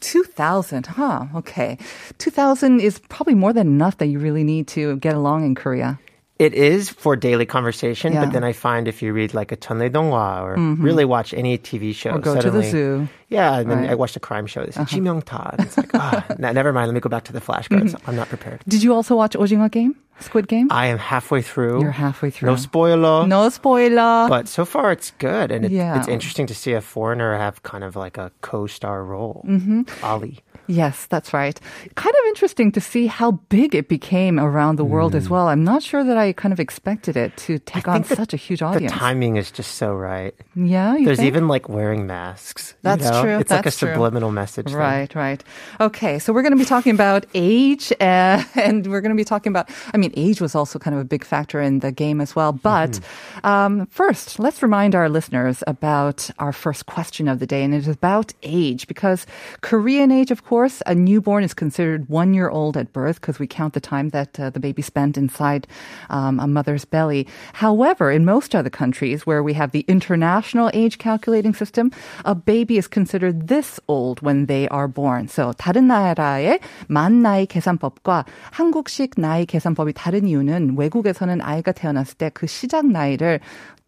2000, 0.00 0.84
huh? 0.84 1.32
Okay. 1.34 1.78
2000 2.18 2.80
is 2.80 2.98
probably 3.08 3.34
more 3.34 3.54
than 3.54 3.66
enough 3.66 3.96
that 4.04 4.12
you 4.12 4.18
really 4.18 4.44
need 4.44 4.68
to 4.76 4.96
get 5.00 5.14
along 5.14 5.46
in 5.46 5.54
Korea. 5.54 5.98
It 6.38 6.52
is 6.52 6.90
for 6.90 7.14
daily 7.14 7.46
conversation, 7.46 8.12
yeah. 8.12 8.24
but 8.24 8.32
then 8.32 8.42
I 8.42 8.52
find 8.52 8.88
if 8.88 9.02
you 9.02 9.12
read 9.14 9.34
like 9.34 9.52
a 9.52 9.56
Chunle 9.56 9.88
Donghwa 9.88 10.42
or 10.42 10.56
mm-hmm. 10.56 10.82
really 10.82 11.04
watch 11.04 11.32
any 11.32 11.56
TV 11.56 11.94
show, 11.94 12.10
or 12.10 12.18
go 12.18 12.34
suddenly, 12.34 12.60
to 12.60 12.66
the 12.66 12.70
zoo. 12.70 13.08
Yeah, 13.28 13.58
and 13.58 13.70
then 13.70 13.80
right. 13.80 13.90
I 13.90 13.94
watched 13.94 14.16
a 14.16 14.20
crime 14.20 14.46
show. 14.46 14.62
It's 14.62 14.76
uh-huh. 14.76 15.20
Ta. 15.24 15.54
It's 15.58 15.76
like, 15.76 15.90
ah, 15.94 16.24
oh, 16.30 16.34
never 16.38 16.72
mind. 16.72 16.88
Let 16.88 16.94
me 16.94 17.00
go 17.00 17.08
back 17.08 17.24
to 17.24 17.32
the 17.32 17.40
flashcards. 17.40 17.92
Mm-hmm. 17.92 18.10
I'm 18.10 18.16
not 18.16 18.28
prepared. 18.28 18.62
Did 18.68 18.82
you 18.82 18.94
also 18.94 19.16
watch 19.16 19.32
Ojima 19.32 19.70
Game? 19.70 19.96
Squid 20.20 20.46
Game? 20.46 20.68
I 20.70 20.86
am 20.86 20.98
halfway 20.98 21.42
through. 21.42 21.82
You're 21.82 21.90
halfway 21.90 22.30
through. 22.30 22.50
No 22.50 22.56
spoiler. 22.56 23.26
No 23.26 23.48
spoiler. 23.48 24.28
But 24.28 24.48
so 24.48 24.64
far, 24.64 24.92
it's 24.92 25.10
good, 25.12 25.50
and 25.50 25.64
it, 25.64 25.72
yeah. 25.72 25.98
it's 25.98 26.08
interesting 26.08 26.46
to 26.46 26.54
see 26.54 26.72
a 26.72 26.80
foreigner 26.80 27.36
have 27.36 27.62
kind 27.62 27.82
of 27.82 27.96
like 27.96 28.16
a 28.16 28.30
co-star 28.40 29.04
role. 29.04 29.44
Mm-hmm. 29.46 29.82
Ali. 30.04 30.40
Yes, 30.66 31.06
that's 31.06 31.34
right. 31.34 31.60
Kind 31.94 32.14
of 32.14 32.28
interesting 32.28 32.72
to 32.72 32.80
see 32.80 33.06
how 33.06 33.32
big 33.32 33.74
it 33.74 33.88
became 33.88 34.40
around 34.40 34.76
the 34.76 34.84
world 34.84 35.12
mm. 35.12 35.16
as 35.16 35.28
well. 35.28 35.48
I'm 35.48 35.64
not 35.64 35.82
sure 35.82 36.02
that 36.02 36.16
I 36.16 36.32
kind 36.32 36.52
of 36.52 36.60
expected 36.60 37.16
it 37.16 37.36
to 37.38 37.58
take 37.58 37.86
on 37.86 38.02
the, 38.02 38.16
such 38.16 38.32
a 38.32 38.36
huge 38.36 38.62
audience. 38.62 38.92
The 38.92 38.98
timing 38.98 39.36
is 39.36 39.50
just 39.50 39.74
so 39.74 39.94
right. 39.94 40.34
Yeah, 40.54 40.96
there's 41.04 41.18
think? 41.18 41.26
even 41.26 41.48
like 41.48 41.68
wearing 41.68 42.06
masks. 42.06 42.74
That's 42.82 43.04
know? 43.14 43.22
true. 43.22 43.38
It's 43.38 43.50
like 43.50 43.66
a 43.66 43.70
true. 43.70 43.88
subliminal 43.88 44.30
message. 44.30 44.66
thing. 44.66 44.76
Right, 44.76 45.14
right. 45.14 45.42
Okay, 45.80 46.18
so 46.18 46.32
we're 46.32 46.42
going 46.42 46.52
to 46.52 46.58
be 46.58 46.64
talking 46.64 46.92
about 46.92 47.26
age, 47.34 47.92
uh, 48.00 48.42
and 48.54 48.86
we're 48.86 49.00
going 49.00 49.16
to 49.16 49.16
be 49.16 49.24
talking 49.24 49.50
about. 49.50 49.70
I 49.92 49.96
mean, 49.96 50.12
age 50.16 50.40
was 50.40 50.54
also 50.54 50.78
kind 50.78 50.94
of 50.94 51.00
a 51.00 51.04
big 51.04 51.24
factor 51.24 51.60
in 51.60 51.80
the 51.80 51.92
game 51.92 52.20
as 52.20 52.36
well. 52.36 52.52
But 52.52 53.00
um, 53.42 53.86
first, 53.86 54.38
let's 54.38 54.62
remind 54.62 54.94
our 54.94 55.08
listeners 55.08 55.62
about 55.66 56.30
our 56.38 56.52
first 56.52 56.86
question 56.86 57.28
of 57.28 57.38
the 57.38 57.46
day, 57.46 57.62
and 57.62 57.74
it 57.74 57.78
is 57.78 57.88
about 57.88 58.32
age 58.42 58.86
because 58.86 59.26
Korean 59.60 60.10
age, 60.10 60.30
of 60.30 60.44
course, 60.44 60.82
a 60.86 60.94
newborn 60.94 61.44
is 61.44 61.54
considered 61.54 62.08
one 62.08 62.34
year 62.34 62.48
old 62.48 62.76
at 62.76 62.92
birth 62.92 63.20
because 63.20 63.38
we 63.38 63.46
count 63.46 63.74
the 63.74 63.80
time 63.80 64.10
that 64.10 64.38
uh, 64.38 64.50
the 64.50 64.60
baby 64.60 64.82
spent 64.82 65.16
inside 65.16 65.66
um, 66.10 66.40
a 66.40 66.46
mother's 66.46 66.84
belly. 66.84 67.26
However, 67.54 68.10
in 68.10 68.24
most 68.24 68.54
other 68.54 68.70
countries 68.70 69.26
where 69.26 69.42
we 69.42 69.54
have 69.54 69.70
the 69.72 69.84
international 69.88 70.70
age 70.74 70.98
calculating 70.98 71.54
system, 71.54 71.90
a 72.24 72.34
baby 72.34 72.78
is 72.78 72.86
considered 72.86 73.03
this 73.06 73.80
old 73.88 74.20
when 74.22 74.46
they 74.46 74.68
are 74.70 74.88
born. 74.92 75.24
So 75.28 75.52
다른 75.56 75.88
나라의 75.88 76.60
만 76.88 77.22
나이 77.22 77.46
계산법과 77.46 78.24
한국식 78.50 79.12
나이 79.16 79.46
계산법이 79.46 79.92
다른 79.94 80.26
이유는 80.26 80.76
외국에서는 80.76 81.40
아이가 81.40 81.72
태어났을 81.72 82.16
때 82.16 82.30
그 82.34 82.46
시작 82.46 82.86
나이를 82.86 83.40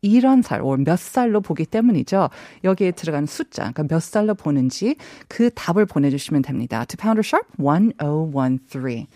이런 0.02 0.42
살, 0.42 0.62
몇 0.62 0.98
살로 0.98 1.40
보기 1.40 1.66
때문이죠. 1.66 2.28
여기에 2.64 2.92
들어가는 2.92 3.26
숫자, 3.26 3.70
그러니까 3.72 3.82
몇 3.94 4.02
살로 4.02 4.34
보는지 4.34 4.96
그 5.28 5.50
답을 5.50 5.86
보내주시면 5.86 6.42
됩니다. 6.42 6.84
To 6.84 6.96
pounder 6.96 7.24
sharp 7.26 7.46
1013. 7.58 9.06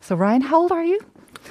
So 0.00 0.16
Ryan, 0.16 0.42
how 0.42 0.62
old 0.62 0.72
are 0.74 0.84
you? 0.84 0.98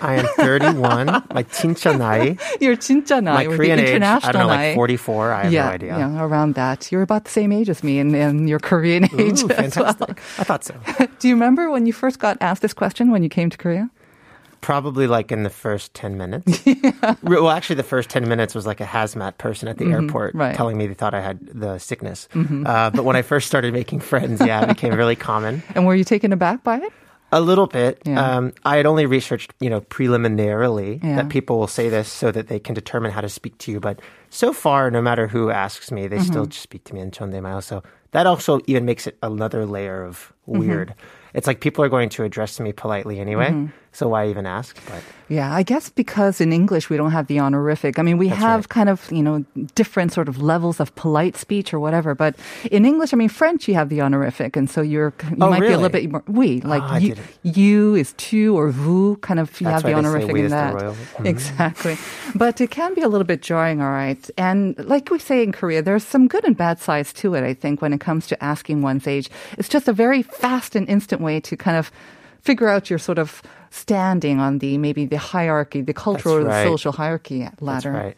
I 0.02 0.16
am 0.16 0.26
31. 0.36 1.06
my 1.32 1.42
진짜 1.44 1.96
나이. 1.96 2.36
You're 2.60 2.76
진짜 2.76 3.22
My 3.24 3.44
나이, 3.44 3.48
or 3.48 3.56
Korean 3.56 3.76
the 3.78 3.84
age. 3.84 3.88
I 3.88 3.96
international 3.96 4.32
don't 4.32 4.46
know, 4.48 4.54
나이. 4.54 4.68
like 4.68 4.74
44. 4.74 5.32
I 5.32 5.42
have 5.44 5.52
yeah, 5.52 5.64
no 5.64 5.70
idea. 5.72 5.98
yeah, 5.98 6.22
around 6.22 6.54
that. 6.56 6.92
You're 6.92 7.00
about 7.00 7.24
the 7.24 7.30
same 7.30 7.50
age 7.50 7.70
as 7.70 7.82
me 7.82 7.98
in, 7.98 8.14
in 8.14 8.46
your 8.46 8.58
Korean 8.58 9.04
age 9.18 9.42
Ooh, 9.42 9.48
as 9.50 9.74
well. 9.76 9.94
fantastic. 9.94 10.18
I 10.38 10.44
thought 10.44 10.64
so. 10.64 10.74
Do 11.18 11.28
you 11.28 11.34
remember 11.34 11.70
when 11.70 11.86
you 11.86 11.94
first 11.94 12.18
got 12.18 12.36
asked 12.42 12.60
this 12.60 12.74
question 12.74 13.10
when 13.10 13.22
you 13.22 13.30
came 13.30 13.48
to 13.48 13.56
Korea? 13.56 13.88
Probably 14.60 15.06
like 15.06 15.30
in 15.32 15.44
the 15.44 15.50
first 15.50 15.94
10 15.94 16.16
minutes. 16.18 16.60
Well, 17.22 17.48
actually, 17.50 17.76
the 17.76 17.82
first 17.84 18.10
10 18.10 18.28
minutes 18.28 18.54
was 18.54 18.66
like 18.66 18.80
a 18.80 18.84
hazmat 18.86 19.38
person 19.38 19.68
at 19.68 19.78
the 19.78 19.86
airport 19.92 20.30
Mm-hmm. 20.34 20.38
right. 20.38 20.48
Mm-hmm. 20.48 20.56
telling 20.56 20.76
me 20.76 20.86
they 20.88 20.94
thought 20.94 21.14
I 21.14 21.20
had 21.20 21.38
the 21.54 21.78
sickness. 21.78 22.28
Uh, 22.34 22.90
but 22.90 23.04
when 23.04 23.14
I 23.16 23.22
first 23.22 23.46
started 23.46 23.72
making 23.72 24.00
friends, 24.00 24.40
yeah, 24.44 24.64
it 24.64 24.68
became 24.68 24.92
really 24.94 25.14
common. 25.16 25.62
And 25.74 25.86
were 25.86 25.94
you 25.94 26.04
taken 26.04 26.32
aback 26.32 26.62
by 26.64 26.78
it? 26.78 26.92
A 27.33 27.39
little 27.39 27.67
bit. 27.67 28.01
Yeah. 28.05 28.37
Um, 28.37 28.51
I 28.65 28.75
had 28.77 28.85
only 28.85 29.05
researched, 29.05 29.53
you 29.59 29.69
know, 29.69 29.79
preliminarily 29.81 30.99
Yeah. 31.03 31.15
that 31.17 31.29
people 31.29 31.59
will 31.59 31.67
say 31.67 31.89
this 31.89 32.07
so 32.09 32.31
that 32.31 32.47
they 32.47 32.59
can 32.59 32.75
determine 32.75 33.11
how 33.11 33.21
to 33.21 33.29
speak 33.29 33.57
to 33.59 33.71
you. 33.71 33.79
But 33.79 33.99
so 34.29 34.51
far, 34.53 34.91
no 34.91 35.01
matter 35.01 35.27
who 35.27 35.49
asks 35.49 35.91
me, 35.91 36.07
they 36.07 36.19
still 36.19 36.43
Mm-hmm. 36.43 36.49
just 36.51 36.63
speak 36.63 36.83
to 36.85 36.93
me 36.93 36.99
in 37.01 37.11
Chondaemao. 37.11 37.63
So 37.63 37.83
that 38.11 38.27
also 38.27 38.59
even 38.67 38.85
makes 38.85 39.07
it 39.07 39.17
another 39.23 39.65
layer 39.65 40.03
of 40.03 40.33
weird. 40.45 40.93
It's 41.33 41.47
like 41.47 41.61
people 41.61 41.83
are 41.85 41.89
going 41.89 42.09
to 42.09 42.23
address 42.23 42.59
me 42.59 42.73
politely 42.73 43.19
anyway. 43.19 43.69
So 43.93 44.07
why 44.07 44.29
even 44.29 44.45
ask? 44.45 44.77
But 44.87 45.03
Yeah, 45.27 45.53
I 45.53 45.63
guess 45.63 45.89
because 45.89 46.39
in 46.41 46.51
English 46.53 46.89
we 46.89 46.95
don't 46.97 47.11
have 47.11 47.27
the 47.27 47.39
honorific. 47.39 47.99
I 47.99 48.03
mean, 48.03 48.17
we 48.17 48.29
have 48.29 48.61
right. 48.61 48.69
kind 48.69 48.89
of, 48.89 49.09
you 49.11 49.21
know, 49.23 49.43
different 49.75 50.11
sort 50.13 50.27
of 50.29 50.41
levels 50.41 50.79
of 50.79 50.93
polite 50.95 51.35
speech 51.37 51.73
or 51.73 51.79
whatever. 51.79 52.15
But 52.15 52.35
in 52.71 52.85
English, 52.85 53.13
I 53.13 53.17
mean, 53.17 53.29
French, 53.29 53.67
you 53.67 53.73
have 53.75 53.89
the 53.89 54.01
honorific. 54.01 54.55
And 54.57 54.69
so 54.69 54.81
you're, 54.81 55.13
you 55.29 55.37
Oh, 55.41 55.49
might 55.49 55.59
be 55.61 55.67
a 55.67 55.77
little 55.77 55.89
bit 55.89 56.09
more, 56.11 56.23
oui, 56.27 56.61
like 56.63 56.83
Ah, 56.83 56.95
I 56.95 56.97
you, 56.99 57.15
you 57.43 57.95
is 57.95 58.13
tu 58.17 58.55
or 58.57 58.71
vous, 58.71 59.17
kind 59.17 59.39
of, 59.39 59.59
you 59.61 59.67
have 59.67 59.83
the 59.83 59.91
why 59.93 60.01
they 60.01 60.07
say 60.07 60.07
honorific 60.07 60.35
in 60.37 60.49
that. 60.51 60.73
royal. 60.73 60.95
Mhm. 61.19 61.25
Exactly. 61.25 61.97
But 62.35 62.61
it 62.61 62.71
can 62.71 62.93
be 62.93 63.01
a 63.01 63.07
little 63.09 63.27
bit 63.27 63.41
jarring, 63.41 63.81
all 63.81 63.91
right. 63.91 64.23
And 64.37 64.75
like 64.87 65.09
we 65.11 65.19
say 65.19 65.43
in 65.43 65.51
Korea, 65.51 65.81
there's 65.81 66.03
some 66.05 66.27
good 66.27 66.43
and 66.45 66.55
bad 66.55 66.79
sides 66.79 67.11
to 67.13 67.35
it, 67.35 67.43
I 67.43 67.53
think, 67.53 67.81
when 67.81 67.93
it 67.93 67.99
comes 67.99 68.27
to 68.27 68.35
asking 68.43 68.81
one's 68.83 69.05
age. 69.07 69.29
It's 69.57 69.67
just 69.69 69.87
a 69.87 69.93
very 69.93 70.21
fast 70.23 70.75
and 70.75 70.87
instant 70.89 71.21
way 71.21 71.39
to 71.41 71.55
kind 71.57 71.77
of 71.77 71.91
figure 72.41 72.67
out 72.67 72.89
your 72.89 72.99
sort 72.99 73.17
of 73.17 73.41
standing 73.69 74.39
on 74.39 74.59
the 74.59 74.77
maybe 74.77 75.05
the 75.05 75.17
hierarchy, 75.17 75.81
the 75.81 75.93
cultural 75.93 76.35
or 76.35 76.43
the 76.43 76.63
social 76.63 76.91
hierarchy 76.91 77.47
ladder. 77.59 77.91
That's 77.91 78.05
right. 78.05 78.17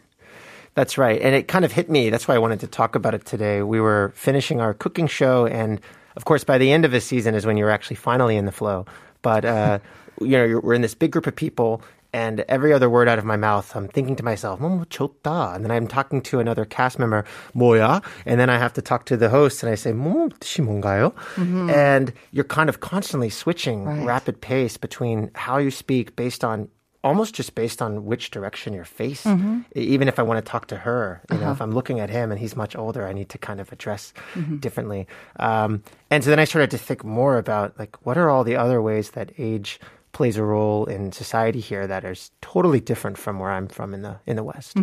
That's 0.74 0.98
right. 0.98 1.20
And 1.22 1.34
it 1.34 1.46
kind 1.46 1.64
of 1.64 1.72
hit 1.72 1.88
me. 1.88 2.10
That's 2.10 2.26
why 2.26 2.34
I 2.34 2.38
wanted 2.38 2.60
to 2.60 2.66
talk 2.66 2.96
about 2.96 3.14
it 3.14 3.24
today. 3.24 3.62
We 3.62 3.80
were 3.80 4.12
finishing 4.16 4.60
our 4.60 4.74
cooking 4.74 5.06
show. 5.06 5.46
And 5.46 5.80
of 6.16 6.24
course, 6.24 6.42
by 6.42 6.58
the 6.58 6.72
end 6.72 6.84
of 6.84 6.90
the 6.90 7.00
season 7.00 7.34
is 7.34 7.46
when 7.46 7.56
you're 7.56 7.70
actually 7.70 7.96
finally 7.96 8.36
in 8.36 8.44
the 8.44 8.52
flow. 8.52 8.84
But, 9.22 9.44
uh, 9.44 9.78
you 10.20 10.36
know, 10.36 10.60
we're 10.62 10.74
in 10.74 10.82
this 10.82 10.94
big 10.94 11.12
group 11.12 11.26
of 11.26 11.36
people 11.36 11.80
and 12.14 12.44
every 12.48 12.72
other 12.72 12.88
word 12.88 13.08
out 13.08 13.18
of 13.18 13.24
my 13.24 13.34
mouth, 13.34 13.74
I'm 13.74 13.88
thinking 13.88 14.14
to 14.16 14.22
myself, 14.22 14.60
"Momochota," 14.60 15.54
and 15.54 15.64
then 15.64 15.72
I'm 15.74 15.88
talking 15.88 16.22
to 16.30 16.38
another 16.38 16.64
cast 16.64 16.96
member, 16.96 17.24
"Moya," 17.54 18.02
and 18.24 18.38
then 18.38 18.48
I 18.48 18.56
have 18.56 18.72
to 18.74 18.82
talk 18.82 19.04
to 19.06 19.16
the 19.16 19.28
host, 19.28 19.64
and 19.64 19.72
I 19.72 19.74
say, 19.74 19.90
"Momochi 19.90 20.62
mongayo," 20.62 21.10
mm-hmm. 21.34 21.68
and 21.70 22.14
you're 22.30 22.46
kind 22.46 22.68
of 22.68 22.78
constantly 22.78 23.30
switching 23.30 23.84
right. 23.84 24.06
rapid 24.06 24.40
pace 24.40 24.76
between 24.78 25.34
how 25.34 25.58
you 25.58 25.72
speak 25.72 26.14
based 26.14 26.44
on 26.44 26.68
almost 27.02 27.34
just 27.34 27.54
based 27.54 27.82
on 27.82 28.06
which 28.06 28.30
direction 28.30 28.72
your 28.72 28.86
face. 28.86 29.24
Mm-hmm. 29.24 29.66
Even 29.74 30.06
if 30.06 30.18
I 30.18 30.22
want 30.22 30.38
to 30.38 30.46
talk 30.50 30.68
to 30.68 30.76
her, 30.76 31.20
you 31.30 31.36
know, 31.36 31.50
uh-huh. 31.50 31.52
if 31.52 31.60
I'm 31.60 31.72
looking 31.72 31.98
at 31.98 32.10
him 32.10 32.30
and 32.30 32.38
he's 32.40 32.54
much 32.56 32.74
older, 32.74 33.06
I 33.06 33.12
need 33.12 33.28
to 33.34 33.38
kind 33.38 33.60
of 33.60 33.70
address 33.72 34.14
mm-hmm. 34.34 34.56
differently. 34.56 35.06
Um, 35.36 35.82
and 36.10 36.22
so 36.22 36.30
then 36.30 36.38
I 36.38 36.46
started 36.46 36.70
to 36.70 36.78
think 36.78 37.04
more 37.04 37.36
about 37.36 37.76
like 37.76 38.06
what 38.06 38.16
are 38.16 38.30
all 38.30 38.44
the 38.44 38.56
other 38.56 38.80
ways 38.80 39.10
that 39.18 39.32
age 39.36 39.80
plays 40.13 40.37
a 40.37 40.43
role 40.43 40.85
in 40.85 41.11
society 41.11 41.59
here 41.59 41.85
that 41.85 42.03
is 42.03 42.31
totally 42.41 42.79
different 42.79 43.15
from 43.15 43.37
where 43.39 43.51
I'm 43.51 43.67
from 43.67 43.93
in 43.93 44.01
the 44.01 44.17
in 44.25 44.35
the 44.35 44.43
West. 44.43 44.75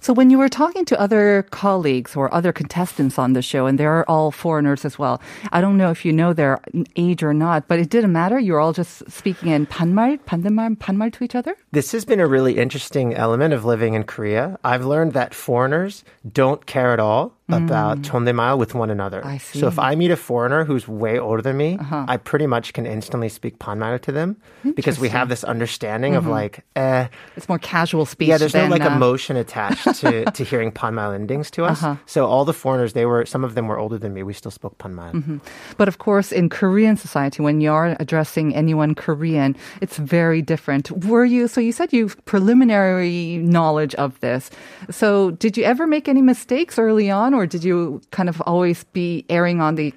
So 0.00 0.12
when 0.12 0.30
you 0.30 0.38
were 0.38 0.48
talking 0.48 0.84
to 0.86 1.00
other 1.00 1.44
colleagues 1.50 2.14
or 2.14 2.32
other 2.32 2.52
contestants 2.52 3.18
on 3.18 3.32
the 3.32 3.42
show, 3.42 3.66
and 3.66 3.78
they're 3.78 4.08
all 4.08 4.30
foreigners 4.30 4.84
as 4.84 4.96
well, 4.96 5.20
I 5.52 5.60
don't 5.60 5.76
know 5.76 5.90
if 5.90 6.04
you 6.04 6.12
know 6.12 6.32
their 6.32 6.60
age 6.94 7.22
or 7.22 7.34
not, 7.34 7.66
but 7.66 7.80
it 7.80 7.90
didn't 7.90 8.12
matter. 8.12 8.38
You're 8.38 8.60
all 8.60 8.72
just 8.72 9.10
speaking 9.10 9.50
in 9.50 9.66
반말, 9.66 10.20
반대말, 10.20 10.78
반말 10.78 11.12
to 11.14 11.24
each 11.24 11.34
other. 11.34 11.56
This 11.72 11.90
has 11.92 12.04
been 12.04 12.20
a 12.20 12.26
really 12.26 12.56
interesting 12.56 13.12
element 13.12 13.52
of 13.52 13.64
living 13.64 13.94
in 13.94 14.04
Korea. 14.04 14.56
I've 14.62 14.84
learned 14.86 15.12
that 15.14 15.34
foreigners 15.34 16.04
don't 16.32 16.64
care 16.64 16.92
at 16.92 17.00
all 17.00 17.34
about 17.50 18.02
존댓말 18.02 18.56
with 18.56 18.74
one 18.74 18.90
another. 18.90 19.20
Mm. 19.22 19.26
I 19.26 19.38
see. 19.38 19.58
So 19.60 19.66
if 19.66 19.78
I 19.78 19.94
meet 19.96 20.10
a 20.10 20.16
foreigner 20.16 20.64
who's 20.64 20.86
way 20.86 21.18
older 21.18 21.42
than 21.42 21.56
me, 21.56 21.78
I 21.90 22.16
pretty 22.16 22.46
much 22.46 22.72
can 22.72 22.86
instantly 22.86 23.28
speak 23.28 23.58
반말 23.58 24.00
to 24.02 24.12
them 24.12 24.36
because 24.76 25.00
we 25.00 25.08
have 25.10 25.28
this 25.28 25.42
understanding 25.42 26.14
of 26.14 26.26
like, 26.26 26.64
eh, 26.76 27.08
It's 27.36 27.48
more 27.48 27.58
casual 27.58 28.06
speech. 28.06 28.28
yeah, 28.28 28.38
there's 28.38 28.54
no 28.54 28.62
than, 28.62 28.70
like 28.70 28.86
uh, 28.86 28.94
emotion 28.94 29.36
attached 29.36 29.84
to, 30.00 30.24
to 30.30 30.44
hearing 30.44 30.70
반말 30.70 31.14
endings 31.14 31.50
to 31.52 31.64
us. 31.64 31.82
So 32.06 32.26
all 32.26 32.44
the 32.44 32.54
foreigners, 32.54 32.92
they 32.94 33.06
were, 33.06 33.26
some 33.26 33.42
of 33.42 33.54
them 33.54 33.66
were 33.66 33.78
older 33.78 33.98
than 33.98 34.14
me. 34.14 34.22
We 34.22 34.32
still 34.32 34.52
spoke 34.54 34.78
반말. 34.78 35.40
But 35.76 35.88
of 35.88 35.98
course, 35.98 36.30
in 36.30 36.48
Korean 36.48 36.96
society, 36.96 37.42
when 37.42 37.60
you're 37.60 37.96
addressing 37.98 38.54
anyone 38.54 38.94
Korean, 38.94 39.56
it's 39.80 39.96
very 39.98 40.40
different. 40.42 40.90
Were 41.06 41.24
you, 41.24 41.48
so 41.48 41.60
you 41.60 41.72
said 41.72 41.92
you've 41.92 42.14
preliminary 42.24 43.38
knowledge 43.42 43.94
of 43.96 44.18
this. 44.20 44.50
So 44.90 45.32
did 45.32 45.56
you 45.56 45.64
ever 45.64 45.86
make 45.86 46.06
any 46.08 46.22
mistakes 46.22 46.78
early 46.78 47.10
on, 47.10 47.33
or 47.34 47.46
did 47.46 47.64
you 47.64 48.00
kind 48.10 48.28
of 48.28 48.40
always 48.42 48.84
be 48.92 49.24
erring 49.28 49.60
on 49.60 49.74
the, 49.74 49.92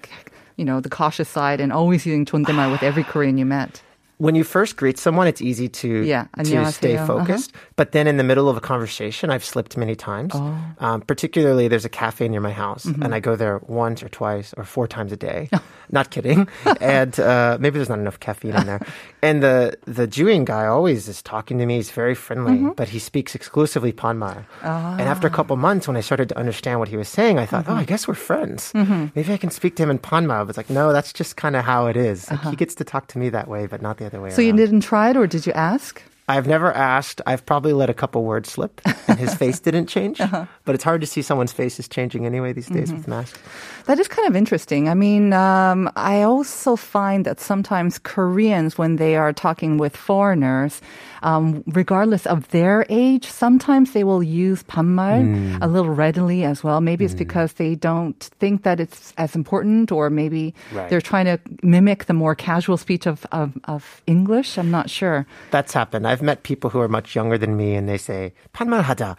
you 0.58 0.66
know, 0.66 0.80
the 0.80 0.90
cautious 0.90 1.30
side 1.30 1.62
and 1.62 1.72
always 1.72 2.06
using 2.06 2.26
존댓말 2.26 2.72
with 2.72 2.84
every 2.84 3.04
Korean 3.04 3.38
you 3.38 3.46
met? 3.46 3.82
when 4.20 4.36
you 4.36 4.44
first 4.46 4.78
greet 4.78 4.98
someone, 4.98 5.28
it's 5.28 5.42
easy 5.42 5.68
to 5.68 5.88
Yeah, 6.06 6.28
to 6.38 6.46
stay 6.46 6.96
안녕하세요. 6.96 7.08
focused. 7.08 7.52
But 7.76 7.92
then 7.92 8.06
in 8.08 8.18
the 8.18 8.24
middle 8.24 8.48
of 8.48 8.56
a 8.56 8.62
conversation, 8.62 9.32
I've 9.32 9.44
slipped 9.44 9.76
many 9.76 9.96
times. 9.96 10.32
Oh. 10.36 10.56
Um, 10.80 11.02
particularly, 11.02 11.68
there's 11.68 11.84
a 11.84 11.90
cafe 11.90 12.30
near 12.30 12.40
my 12.40 12.52
house, 12.54 12.86
Mm-hmm. 12.86 13.02
and 13.04 13.16
I 13.16 13.20
go 13.20 13.36
there 13.36 13.60
once 13.68 14.04
or 14.04 14.10
twice 14.10 14.54
or 14.56 14.64
four 14.64 14.88
times 14.88 15.12
a 15.12 15.18
day. 15.18 15.50
not 15.92 16.12
kidding. 16.12 16.48
and 16.80 17.20
uh, 17.20 17.58
maybe 17.60 17.80
there's 17.82 17.90
not 17.90 18.00
enough 18.00 18.20
caffeine 18.22 18.54
in 18.56 18.66
there. 18.70 18.80
And 19.26 19.42
the 19.44 19.76
the 19.90 20.06
Jewing 20.08 20.46
guy 20.46 20.68
always 20.68 21.10
is 21.10 21.22
talking 21.26 21.58
to 21.58 21.66
me. 21.66 21.82
He's 21.82 21.90
very 21.92 22.16
friendly, 22.16 22.54
Mm-hmm. 22.64 22.78
but 22.78 22.88
he 22.94 23.00
speaks 23.00 23.34
exclusively 23.36 23.92
Panmar. 23.92 24.46
Ah. 24.62 24.94
And 24.94 25.10
after 25.10 25.26
a 25.28 25.34
couple 25.34 25.58
months, 25.58 25.88
when 25.90 25.98
I 25.98 26.02
started 26.06 26.30
to 26.30 26.38
understand 26.38 26.80
what 26.80 26.88
he 26.88 26.96
was 26.96 27.10
saying, 27.10 27.40
I 27.42 27.46
thought, 27.50 27.66
Mm-hmm. 27.66 27.82
oh, 27.82 27.84
I 27.84 27.86
guess 27.90 28.08
we're 28.08 28.14
friends. 28.30 28.72
Maybe 29.18 29.34
I 29.34 29.38
can 29.42 29.50
speak 29.50 29.76
to 29.78 29.84
him 29.84 29.90
in 29.90 29.98
Panmar. 30.00 30.46
But 30.46 30.54
it's 30.56 30.62
like, 30.62 30.70
no, 30.70 30.94
that's 30.94 31.12
just 31.12 31.36
kind 31.36 31.58
of 31.58 31.66
how 31.66 31.88
it 31.90 31.98
is. 31.98 32.30
Like, 32.30 32.46
He 32.54 32.56
gets 32.56 32.76
to 32.78 32.86
talk 32.86 33.08
to 33.12 33.18
me 33.20 33.28
that 33.34 33.50
way, 33.50 33.66
but 33.66 33.82
not 33.82 33.98
the 33.98 34.06
other 34.09 34.21
way. 34.21 34.31
So 34.31 34.43
you 34.43 34.53
didn't 34.53 34.81
try 34.81 35.11
it, 35.11 35.17
or 35.17 35.27
did 35.27 35.47
you 35.47 35.53
ask? 35.55 36.03
I've 36.31 36.47
never 36.47 36.71
asked. 36.75 37.23
I've 37.27 37.47
probably 37.47 37.73
let 37.73 37.89
a 37.89 37.95
couple 37.95 38.23
words 38.23 38.51
slip, 38.53 38.83
and 39.09 39.19
his 39.19 39.35
face 39.43 39.61
didn't 39.61 39.87
change. 39.87 40.21
Uh-huh. 40.21 40.45
But 40.67 40.75
it's 40.75 40.85
hard 40.85 41.01
to 41.01 41.07
see 41.07 41.23
someone's 41.23 41.53
face 41.55 41.79
is 41.81 41.89
changing 41.89 42.27
anyway 42.27 42.53
these 42.53 42.67
days 42.69 42.89
Mm-hmm. 42.89 42.97
with 42.99 43.09
masks. 43.09 43.39
That 43.87 43.99
is 43.99 44.09
kind 44.09 44.29
of 44.29 44.37
interesting. 44.37 44.91
I 44.91 44.95
mean, 44.95 45.33
um, 45.33 45.89
I 45.97 46.21
also 46.23 46.77
find 46.77 47.25
that 47.25 47.41
sometimes 47.41 47.99
Koreans, 47.99 48.77
when 48.77 48.97
they 48.97 49.17
are 49.17 49.33
talking 49.33 49.79
with 49.79 49.97
foreigners, 49.97 50.83
um, 51.22 51.64
regardless 51.68 52.26
of 52.26 52.48
their 52.50 52.86
age, 52.90 53.28
sometimes 53.28 53.92
they 53.94 54.04
will 54.04 54.22
use 54.24 54.64
반말 54.64 55.58
a 55.62 55.68
little 55.68 55.92
readily 55.94 56.44
as 56.44 56.64
well. 56.64 56.82
Maybe 56.82 57.06
it's 57.06 57.14
because 57.16 57.54
they 57.54 57.76
don't 57.76 58.20
think 58.40 58.64
that 58.64 58.80
it's 58.80 59.14
as 59.18 59.36
important, 59.36 59.92
or 59.92 60.10
maybe 60.10 60.54
Right. 60.72 60.90
they're 60.90 61.02
trying 61.02 61.26
to 61.26 61.40
mimic 61.64 62.06
the 62.06 62.14
more 62.14 62.36
casual 62.36 62.78
speech 62.78 63.06
of, 63.08 63.26
of, 63.32 63.54
of 63.66 64.02
English. 64.08 64.58
I'm 64.58 64.72
not 64.72 64.90
sure. 64.90 65.26
That's 65.52 65.74
happened. 65.74 66.08
I've 66.08 66.22
met 66.22 66.44
people 66.44 66.70
who 66.70 66.80
are 66.82 66.88
much 66.90 67.16
younger 67.16 67.38
than 67.38 67.56
me, 67.56 67.76
and 67.76 67.88
they 67.88 67.98
say 67.98 68.34
"판말 68.54 68.84
하자," 68.84 69.16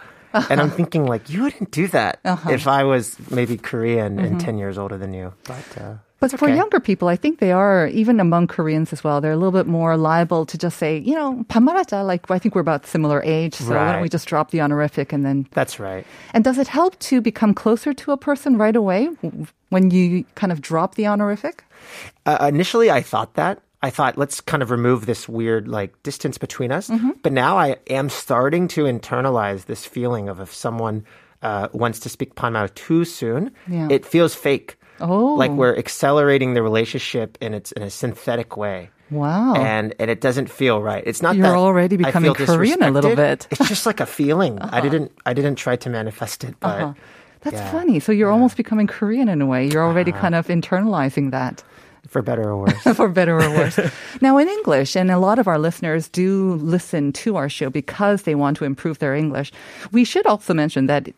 and 0.50 0.60
I'm 0.60 0.70
thinking 0.70 1.06
like, 1.06 1.30
you 1.30 1.44
wouldn't 1.44 1.70
do 1.70 1.86
that 1.88 2.18
Uh-huh. 2.24 2.50
if 2.50 2.66
I 2.66 2.84
was 2.84 3.16
maybe 3.30 3.56
Korean 3.56 4.18
and 4.18 4.38
ten 4.40 4.58
years 4.58 4.76
older 4.78 4.98
than 4.98 5.14
you. 5.14 5.32
But 5.44 5.64
uh, 5.78 5.80
Mm-hmm. 5.80 6.07
but 6.19 6.37
for 6.37 6.49
younger 6.49 6.79
people, 6.79 7.07
I 7.07 7.15
think 7.15 7.39
they 7.39 7.51
are, 7.51 7.87
even 7.87 8.19
among 8.19 8.47
Koreans 8.47 8.91
as 8.91 9.03
well, 9.03 9.21
they're 9.21 9.31
a 9.31 9.37
little 9.37 9.53
bit 9.53 9.67
more 9.67 9.95
liable 9.95 10.45
to 10.45 10.57
just 10.57 10.77
say, 10.77 10.97
you 10.97 11.15
know, 11.15 11.45
pamarata, 11.49 12.05
like 12.05 12.29
I 12.29 12.37
think 12.39 12.55
we're 12.55 12.61
about 12.61 12.85
similar 12.85 13.23
age, 13.23 13.55
so 13.55 13.65
right. 13.65 13.85
why 13.85 13.91
don't 13.93 14.01
we 14.01 14.09
just 14.09 14.27
drop 14.27 14.51
the 14.51 14.59
honorific 14.59 15.13
and 15.13 15.25
then. 15.25 15.47
That's 15.51 15.79
right. 15.79 16.05
And 16.33 16.43
does 16.43 16.57
it 16.57 16.67
help 16.67 16.99
to 16.99 17.21
become 17.21 17.53
closer 17.53 17.93
to 17.93 18.11
a 18.11 18.17
person 18.17 18.57
right 18.57 18.75
away 18.75 19.09
when 19.69 19.91
you 19.91 20.25
kind 20.35 20.51
of 20.51 20.61
drop 20.61 20.95
the 20.95 21.07
honorific? 21.07 21.63
Uh, 22.25 22.47
initially, 22.49 22.91
I 22.91 23.01
thought 23.01 23.35
that. 23.35 23.61
I 23.81 23.89
thought, 23.89 24.17
let's 24.17 24.41
kind 24.41 24.61
of 24.61 24.71
remove 24.71 25.05
this 25.05 25.29
weird 25.29 25.69
like 25.69 26.01
distance 26.03 26.37
between 26.37 26.71
us. 26.71 26.89
Mm-hmm. 26.89 27.11
But 27.23 27.31
now 27.31 27.57
I 27.57 27.77
am 27.87 28.09
starting 28.09 28.67
to 28.69 28.83
internalize 28.83 29.65
this 29.65 29.85
feeling 29.85 30.27
of 30.27 30.41
if 30.41 30.53
someone 30.53 31.05
uh, 31.41 31.69
wants 31.71 31.99
to 31.99 32.09
speak 32.09 32.35
Panmal 32.35 32.67
too 32.69 33.05
soon, 33.05 33.51
yeah. 33.69 33.87
it 33.89 34.05
feels 34.05 34.35
fake. 34.35 34.75
Oh. 35.01 35.35
Like 35.35 35.51
we're 35.51 35.75
accelerating 35.75 36.53
the 36.53 36.63
relationship 36.63 37.37
and 37.41 37.55
it's 37.55 37.71
in 37.71 37.83
a 37.83 37.89
synthetic 37.89 38.57
way. 38.57 38.89
Wow. 39.11 39.55
And 39.55 39.95
and 39.97 40.11
it 40.11 40.21
doesn't 40.21 40.49
feel 40.49 40.81
right. 40.81 41.03
It's 41.05 41.21
not. 41.21 41.35
You're 41.35 41.47
that 41.47 41.55
already 41.55 41.97
becoming 41.97 42.33
Korean 42.33 42.83
a 42.83 42.91
little 42.91 43.15
bit. 43.15 43.47
It's 43.49 43.67
just 43.67 43.85
like 43.85 43.99
a 43.99 44.05
feeling. 44.05 44.59
I 44.59 44.65
uh-huh. 44.65 44.81
didn't 44.81 45.11
I 45.25 45.33
didn't 45.33 45.55
try 45.55 45.75
to 45.77 45.89
manifest 45.89 46.43
it, 46.43 46.55
but 46.59 46.81
uh-huh. 46.81 46.93
That's 47.41 47.55
yeah. 47.55 47.71
funny. 47.71 47.99
So 47.99 48.11
you're 48.11 48.31
almost 48.31 48.57
becoming 48.57 48.87
Korean 48.87 49.29
in 49.29 49.41
a 49.41 49.45
way. 49.45 49.67
You're 49.67 49.83
already 49.83 50.11
kind 50.11 50.35
of 50.35 50.47
internalizing 50.47 51.31
that. 51.31 51.63
for 52.07 52.21
better 52.21 52.49
or 52.49 52.57
worse. 52.65 52.95
for 52.95 53.07
better 53.07 53.39
or 53.39 53.49
worse. 53.49 53.79
now, 54.21 54.37
in 54.37 54.47
English, 54.47 54.95
and 54.95 55.11
a 55.11 55.19
lot 55.19 55.39
of 55.39 55.47
our 55.47 55.59
listeners 55.59 56.09
do 56.09 56.55
listen 56.55 57.13
to 57.13 57.37
our 57.37 57.47
show 57.47 57.69
because 57.69 58.23
they 58.23 58.35
want 58.35 58.57
to 58.57 58.65
improve 58.65 58.99
their 58.99 59.15
English, 59.15 59.51
we 59.91 60.03
should 60.03 60.25
also 60.25 60.53
mention 60.53 60.87
that 60.87 61.09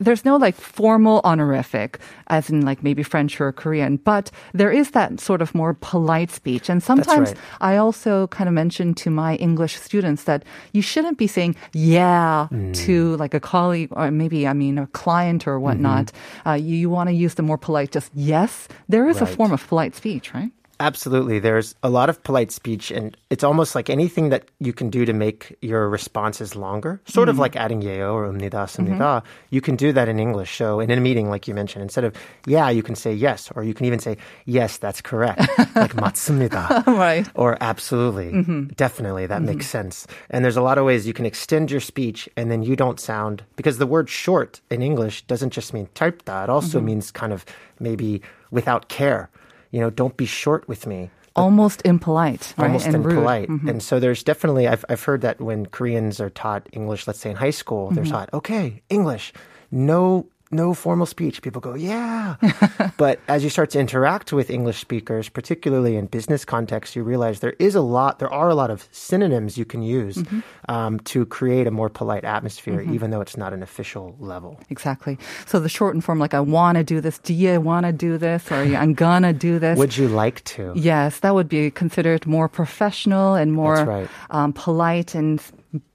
there's 0.00 0.24
no 0.24 0.36
like 0.36 0.54
formal 0.56 1.20
honorific, 1.24 1.98
as 2.28 2.50
in 2.50 2.64
like 2.64 2.82
maybe 2.82 3.02
French 3.02 3.40
or 3.40 3.52
Korean, 3.52 3.96
but 3.96 4.30
there 4.52 4.70
is 4.72 4.90
that 4.90 5.20
sort 5.20 5.40
of 5.40 5.54
more 5.54 5.74
polite 5.80 6.30
speech. 6.30 6.68
And 6.68 6.82
sometimes 6.82 7.30
right. 7.30 7.38
I 7.60 7.76
also 7.76 8.26
kind 8.28 8.48
of 8.48 8.54
mention 8.54 8.92
to 8.94 9.10
my 9.10 9.36
English 9.36 9.76
students 9.76 10.24
that 10.24 10.42
you 10.72 10.82
shouldn't 10.82 11.16
be 11.18 11.26
saying 11.26 11.54
yeah 11.72 12.48
Mm. 12.50 12.74
to 12.86 13.16
like 13.16 13.34
a 13.34 13.40
colleague 13.40 13.88
or 13.92 14.10
maybe, 14.10 14.46
I 14.46 14.52
mean, 14.52 14.78
a 14.78 14.86
client 14.88 15.46
or 15.46 15.58
whatnot. 15.60 16.12
Uh, 16.46 16.52
you, 16.52 16.76
you 16.76 16.90
want 16.90 17.08
to 17.08 17.14
use 17.14 17.34
the 17.34 17.42
more 17.42 17.58
polite, 17.58 17.90
just 17.90 18.10
yes. 18.14 18.68
There 18.88 19.08
is 19.08 19.16
a 19.20 19.24
Mm-hmm. 19.24 19.34
Form 19.36 19.52
of 19.52 19.66
polite 19.68 19.94
speech, 19.94 20.34
right? 20.34 20.50
Absolutely. 20.79 21.39
There's 21.39 21.75
a 21.83 21.89
lot 21.89 22.09
of 22.09 22.21
polite 22.23 22.51
speech, 22.51 22.91
and 22.91 23.15
it's 23.29 23.43
almost 23.43 23.75
like 23.75 23.89
anything 23.89 24.29
that 24.29 24.49
you 24.59 24.73
can 24.73 24.89
do 24.89 25.05
to 25.05 25.13
make 25.13 25.55
your 25.61 25.87
responses 25.87 26.57
longer, 26.57 26.99
sort 27.05 27.29
of 27.29 27.37
like 27.37 27.55
adding 27.55 27.81
예요 27.81 28.11
or 28.11 28.27
umnida, 28.27 28.67
습니다. 28.67 29.23
You 29.49 29.61
can 29.61 29.77
do 29.77 29.93
that 29.93 30.09
in 30.09 30.19
English. 30.19 30.57
So 30.57 30.79
in 30.79 30.89
a 30.89 30.99
meeting, 30.99 31.29
like 31.29 31.47
you 31.47 31.53
mentioned, 31.53 31.83
instead 31.83 32.03
of 32.03 32.13
yeah, 32.47 32.69
you 32.69 32.81
can 32.81 32.95
say 32.95 33.13
yes, 33.13 33.49
or 33.55 33.63
you 33.63 33.73
can 33.73 33.85
even 33.85 33.99
say 33.99 34.17
yes, 34.45 34.77
that's 34.77 34.99
correct, 34.99 35.47
like 35.75 35.95
맞습니다. 35.95 36.85
Right. 36.87 37.29
Or 37.35 37.55
absolutely, 37.61 38.33
definitely, 38.75 39.27
that 39.27 39.43
makes 39.43 39.67
sense. 39.67 40.07
And 40.31 40.43
there's 40.43 40.57
a 40.57 40.61
lot 40.61 40.79
of 40.79 40.85
ways 40.85 41.07
you 41.07 41.13
can 41.13 41.27
extend 41.27 41.71
your 41.71 41.81
speech, 41.81 42.27
and 42.35 42.51
then 42.51 42.63
you 42.63 42.75
don't 42.75 42.99
sound 42.99 43.43
because 43.55 43.77
the 43.77 43.87
word 43.87 44.09
short 44.09 44.59
in 44.69 44.81
English 44.81 45.21
doesn't 45.27 45.53
just 45.53 45.73
mean 45.73 45.87
짧다. 45.95 46.43
It 46.43 46.49
also 46.49 46.81
means 46.81 47.11
kind 47.11 47.31
of 47.31 47.45
maybe 47.79 48.21
without 48.51 48.89
care. 48.89 49.29
You 49.70 49.80
know, 49.80 49.90
don't 49.90 50.16
be 50.16 50.26
short 50.26 50.66
with 50.68 50.86
me. 50.86 51.10
almost 51.36 51.82
impolite, 51.84 52.54
right? 52.56 52.66
Almost 52.66 52.86
and 52.86 53.04
rude. 53.04 53.12
impolite. 53.12 53.48
Mm-hmm. 53.48 53.68
And 53.68 53.82
so 53.82 54.00
there's 54.00 54.22
definitely, 54.22 54.66
I've, 54.66 54.84
I've 54.88 55.02
heard 55.02 55.20
that 55.22 55.40
when 55.40 55.66
Koreans 55.66 56.20
are 56.20 56.30
taught 56.30 56.68
English, 56.72 57.06
let's 57.06 57.20
say 57.20 57.30
in 57.30 57.36
high 57.36 57.50
school, 57.50 57.90
they're 57.90 58.04
taught, 58.04 58.28
mm-hmm. 58.28 58.36
okay, 58.38 58.82
English, 58.88 59.32
no, 59.70 60.26
no 60.50 60.74
formal 60.74 61.06
speech. 61.06 61.42
People 61.42 61.60
go, 61.60 61.74
yeah. 61.74 62.36
but 62.96 63.20
as 63.28 63.44
you 63.44 63.50
start 63.50 63.70
to 63.70 63.78
interact 63.78 64.32
with 64.32 64.50
English 64.50 64.78
speakers, 64.78 65.28
particularly 65.28 65.96
in 65.96 66.06
business 66.06 66.44
context, 66.44 66.96
you 66.96 67.02
realize 67.02 67.40
there 67.40 67.56
is 67.58 67.74
a 67.74 67.80
lot, 67.80 68.18
there 68.18 68.32
are 68.32 68.48
a 68.48 68.54
lot 68.54 68.70
of 68.70 68.88
synonyms 68.92 69.58
you 69.58 69.64
can 69.64 69.82
use 69.82 70.22
um, 70.68 71.00
to 71.00 71.26
create 71.26 71.66
a 71.66 71.70
more 71.70 71.88
polite 71.88 72.24
atmosphere, 72.24 72.80
even 72.80 73.10
though 73.10 73.20
it's 73.20 73.36
not 73.36 73.52
an 73.52 73.62
official 73.62 74.16
level. 74.18 74.60
Exactly. 74.70 75.18
So 75.46 75.60
the 75.60 75.68
shortened 75.68 76.04
form, 76.04 76.18
like 76.18 76.34
I 76.34 76.40
want 76.40 76.76
to 76.78 76.84
do 76.84 77.00
this, 77.00 77.18
do 77.18 77.34
you 77.34 77.60
want 77.60 77.86
to 77.86 77.92
do 77.92 78.18
this, 78.18 78.50
or 78.50 78.56
I'm 78.56 78.94
gonna 78.94 79.32
do 79.32 79.58
this. 79.58 79.78
Would 79.78 79.96
you 79.96 80.08
like 80.08 80.44
to? 80.44 80.72
Yes, 80.74 81.20
that 81.20 81.34
would 81.34 81.48
be 81.48 81.70
considered 81.70 82.26
more 82.26 82.48
professional 82.48 83.34
and 83.34 83.52
more 83.52 83.84
right. 83.84 84.08
um, 84.30 84.52
polite 84.52 85.14
and 85.14 85.42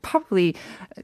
probably 0.02 0.56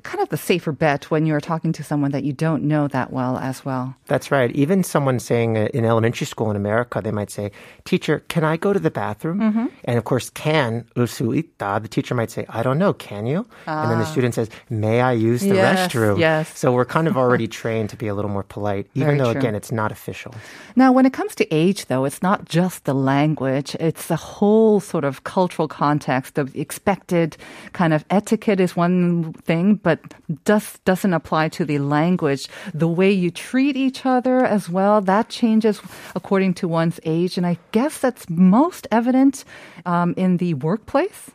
kind 0.03 0.21
of 0.21 0.29
the 0.29 0.37
safer 0.37 0.71
bet 0.71 1.09
when 1.09 1.25
you're 1.25 1.41
talking 1.41 1.71
to 1.73 1.83
someone 1.83 2.11
that 2.11 2.23
you 2.23 2.33
don't 2.33 2.63
know 2.63 2.87
that 2.87 3.11
well 3.11 3.37
as 3.37 3.65
well. 3.65 3.95
That's 4.05 4.31
right. 4.31 4.51
Even 4.51 4.83
someone 4.83 5.19
saying 5.19 5.57
uh, 5.57 5.69
in 5.73 5.85
elementary 5.85 6.27
school 6.27 6.51
in 6.51 6.55
America, 6.55 7.01
they 7.01 7.11
might 7.11 7.31
say, 7.31 7.51
Teacher, 7.85 8.19
can 8.27 8.43
I 8.43 8.57
go 8.57 8.73
to 8.73 8.79
the 8.79 8.91
bathroom? 8.91 9.39
Mm-hmm. 9.39 9.65
And 9.85 9.97
of 9.97 10.03
course, 10.03 10.29
can, 10.29 10.85
the 10.95 11.87
teacher 11.89 12.13
might 12.13 12.29
say, 12.29 12.45
I 12.49 12.61
don't 12.61 12.77
know, 12.77 12.93
can 12.93 13.25
you? 13.25 13.47
And 13.65 13.91
then 13.91 13.99
the 13.99 14.05
ah. 14.05 14.11
student 14.11 14.35
says, 14.35 14.49
May 14.69 15.01
I 15.01 15.13
use 15.13 15.41
the 15.41 15.55
yes, 15.55 15.91
restroom? 15.91 16.19
Yes. 16.19 16.57
So 16.57 16.71
we're 16.71 16.85
kind 16.85 17.07
of 17.07 17.17
already 17.23 17.47
trained 17.47 17.89
to 17.89 17.97
be 17.97 18.07
a 18.07 18.13
little 18.13 18.31
more 18.31 18.43
polite, 18.43 18.87
even 18.93 19.07
Very 19.07 19.17
though, 19.17 19.31
true. 19.31 19.39
again, 19.39 19.55
it's 19.55 19.71
not 19.71 19.91
official. 19.91 20.35
Now, 20.75 20.91
when 20.91 21.05
it 21.05 21.13
comes 21.13 21.35
to 21.35 21.53
age, 21.53 21.87
though, 21.87 22.05
it's 22.05 22.21
not 22.21 22.45
just 22.45 22.85
the 22.85 22.93
language, 22.93 23.75
it's 23.79 24.07
the 24.07 24.15
whole 24.15 24.79
sort 24.79 25.05
of 25.05 25.23
cultural 25.23 25.67
context, 25.67 26.35
the 26.35 26.49
expected 26.53 27.37
kind 27.73 27.93
of 27.93 28.05
etiquette 28.09 28.58
is 28.59 28.75
one 28.75 29.33
thing, 29.33 29.75
but 29.75 29.99
does, 30.45 30.79
doesn't 30.85 31.13
apply 31.13 31.49
to 31.49 31.65
the 31.65 31.79
language. 31.79 32.47
The 32.73 32.87
way 32.87 33.11
you 33.11 33.31
treat 33.31 33.75
each 33.75 34.05
other 34.05 34.45
as 34.45 34.69
well, 34.69 35.01
that 35.01 35.29
changes 35.29 35.81
according 36.15 36.55
to 36.55 36.67
one's 36.67 36.99
age. 37.05 37.37
And 37.37 37.45
I 37.45 37.57
guess 37.71 37.99
that's 37.99 38.29
most 38.29 38.87
evident 38.91 39.43
um, 39.85 40.13
in 40.17 40.37
the 40.37 40.53
workplace. 40.55 41.31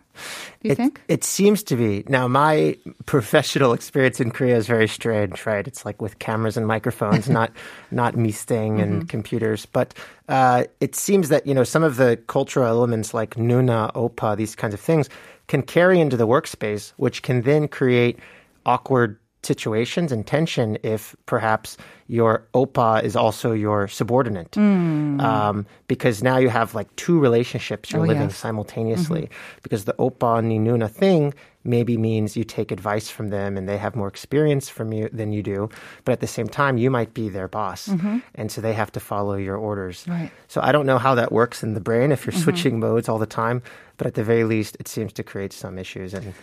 Do 0.60 0.68
you 0.68 0.72
it, 0.72 0.76
think? 0.76 1.00
It 1.08 1.24
seems 1.24 1.62
to 1.64 1.76
be. 1.76 2.04
Now, 2.08 2.28
my 2.28 2.78
professional 3.04 3.72
experience 3.72 4.20
in 4.20 4.30
Korea 4.30 4.56
is 4.56 4.66
very 4.68 4.86
strange, 4.86 5.44
right? 5.44 5.66
It's 5.66 5.84
like 5.84 6.00
with 6.00 6.20
cameras 6.20 6.56
and 6.56 6.66
microphones, 6.66 7.28
not 7.28 7.50
not 7.90 8.16
me 8.16 8.30
staying 8.30 8.80
and 8.80 9.02
Mm-hmm. 9.02 9.08
computers. 9.08 9.66
But 9.66 9.92
uh, 10.28 10.64
it 10.80 10.94
seems 10.94 11.30
that 11.30 11.46
you 11.46 11.52
know 11.54 11.64
some 11.64 11.82
of 11.82 11.96
the 11.96 12.16
cultural 12.28 12.66
elements 12.68 13.12
like 13.12 13.34
nuna, 13.34 13.92
opa, 13.94 14.36
these 14.36 14.54
kinds 14.54 14.72
of 14.74 14.80
things 14.80 15.08
can 15.46 15.62
carry 15.62 16.00
into 16.00 16.16
the 16.16 16.26
workspace, 16.26 16.92
which 16.96 17.22
can 17.22 17.42
then 17.42 17.68
create 17.68 18.18
awkward 18.66 19.18
situations 19.42 20.10
and 20.10 20.26
tension 20.26 20.78
if 20.82 21.14
perhaps 21.26 21.76
your 22.08 22.46
opa 22.54 23.02
is 23.02 23.14
also 23.14 23.52
your 23.52 23.86
subordinate. 23.88 24.52
Mm. 24.52 25.20
Um, 25.20 25.66
because 25.86 26.22
now 26.22 26.38
you 26.38 26.48
have 26.48 26.74
like 26.74 26.94
two 26.96 27.18
relationships 27.18 27.90
you're 27.92 28.00
Oh, 28.02 28.06
living 28.06 28.22
yes. 28.30 28.36
simultaneously. 28.38 29.28
Because 29.62 29.84
the 29.84 29.92
opa 29.98 30.42
ni 30.42 30.58
nuna 30.58 30.90
thing 30.90 31.34
maybe 31.64 31.96
means 31.96 32.36
you 32.36 32.44
take 32.44 32.70
advice 32.70 33.08
from 33.08 33.30
them 33.30 33.56
and 33.56 33.68
they 33.68 33.78
have 33.78 33.96
more 33.96 34.08
experience 34.08 34.68
from 34.68 34.92
you 34.92 35.08
than 35.12 35.32
you 35.32 35.42
do. 35.42 35.68
But 36.04 36.12
at 36.12 36.20
the 36.20 36.26
same 36.26 36.48
time, 36.48 36.76
you 36.76 36.90
might 36.90 37.14
be 37.14 37.28
their 37.28 37.48
boss. 37.48 37.88
And 38.34 38.52
so 38.52 38.60
they 38.60 38.74
have 38.74 38.92
to 38.92 39.00
follow 39.00 39.34
your 39.34 39.56
orders. 39.56 40.04
Right. 40.06 40.30
So 40.48 40.60
I 40.62 40.72
don't 40.72 40.86
know 40.86 40.98
how 40.98 41.14
that 41.14 41.32
works 41.32 41.62
in 41.62 41.74
the 41.74 41.80
brain 41.80 42.12
if 42.12 42.26
you're 42.26 42.32
switching 42.32 42.78
modes 42.78 43.08
all 43.08 43.18
the 43.18 43.26
time. 43.26 43.62
But 43.96 44.06
at 44.06 44.14
the 44.14 44.24
very 44.24 44.44
least, 44.44 44.76
it 44.80 44.88
seems 44.88 45.12
to 45.14 45.22
create 45.22 45.52
some 45.52 45.78
issues. 45.78 46.14
And 46.14 46.34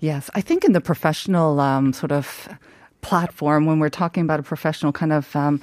Yes, 0.00 0.28
I 0.34 0.40
think 0.40 0.64
in 0.64 0.72
the 0.72 0.80
professional 0.80 1.60
um, 1.60 1.92
sort 1.92 2.12
of 2.12 2.48
platform, 3.04 3.66
when 3.68 3.78
we're 3.80 3.96
talking 4.02 4.22
about 4.26 4.40
a 4.40 4.42
professional 4.42 4.92
kind 5.00 5.12
of 5.12 5.24
um, 5.36 5.60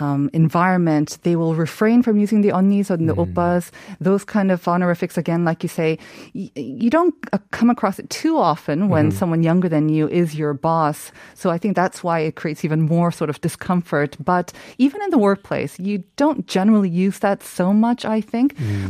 um, 0.00 0.30
environment, 0.32 1.18
they 1.26 1.36
will 1.36 1.54
refrain 1.66 2.02
from 2.02 2.14
using 2.24 2.40
the 2.42 2.52
onnis 2.58 2.90
or 2.90 2.96
the 2.96 3.14
oppas, 3.24 3.70
those 4.00 4.24
kind 4.24 4.50
of 4.54 4.66
honorifics. 4.66 5.16
Again, 5.18 5.44
like 5.44 5.62
you 5.62 5.68
say, 5.80 5.98
y- 6.34 6.50
you 6.54 6.90
don't 6.90 7.14
uh, 7.32 7.38
come 7.50 7.70
across 7.70 7.96
it 8.02 8.08
too 8.10 8.34
often 8.50 8.78
when 8.92 9.10
someone 9.20 9.42
younger 9.50 9.68
than 9.74 9.84
you 9.96 10.04
is 10.20 10.34
your 10.40 10.54
boss. 10.68 10.98
So 11.34 11.46
I 11.54 11.58
think 11.58 11.72
that's 11.76 12.02
why 12.06 12.18
it 12.28 12.34
creates 12.40 12.64
even 12.64 12.80
more 12.94 13.10
sort 13.12 13.30
of 13.30 13.38
discomfort. 13.40 14.16
But 14.32 14.46
even 14.78 14.98
in 15.04 15.10
the 15.14 15.18
workplace, 15.28 15.72
you 15.88 15.96
don't 16.22 16.40
generally 16.56 16.90
use 17.06 17.18
that 17.26 17.38
so 17.58 17.66
much, 17.86 18.00
I 18.16 18.20
think. 18.32 18.48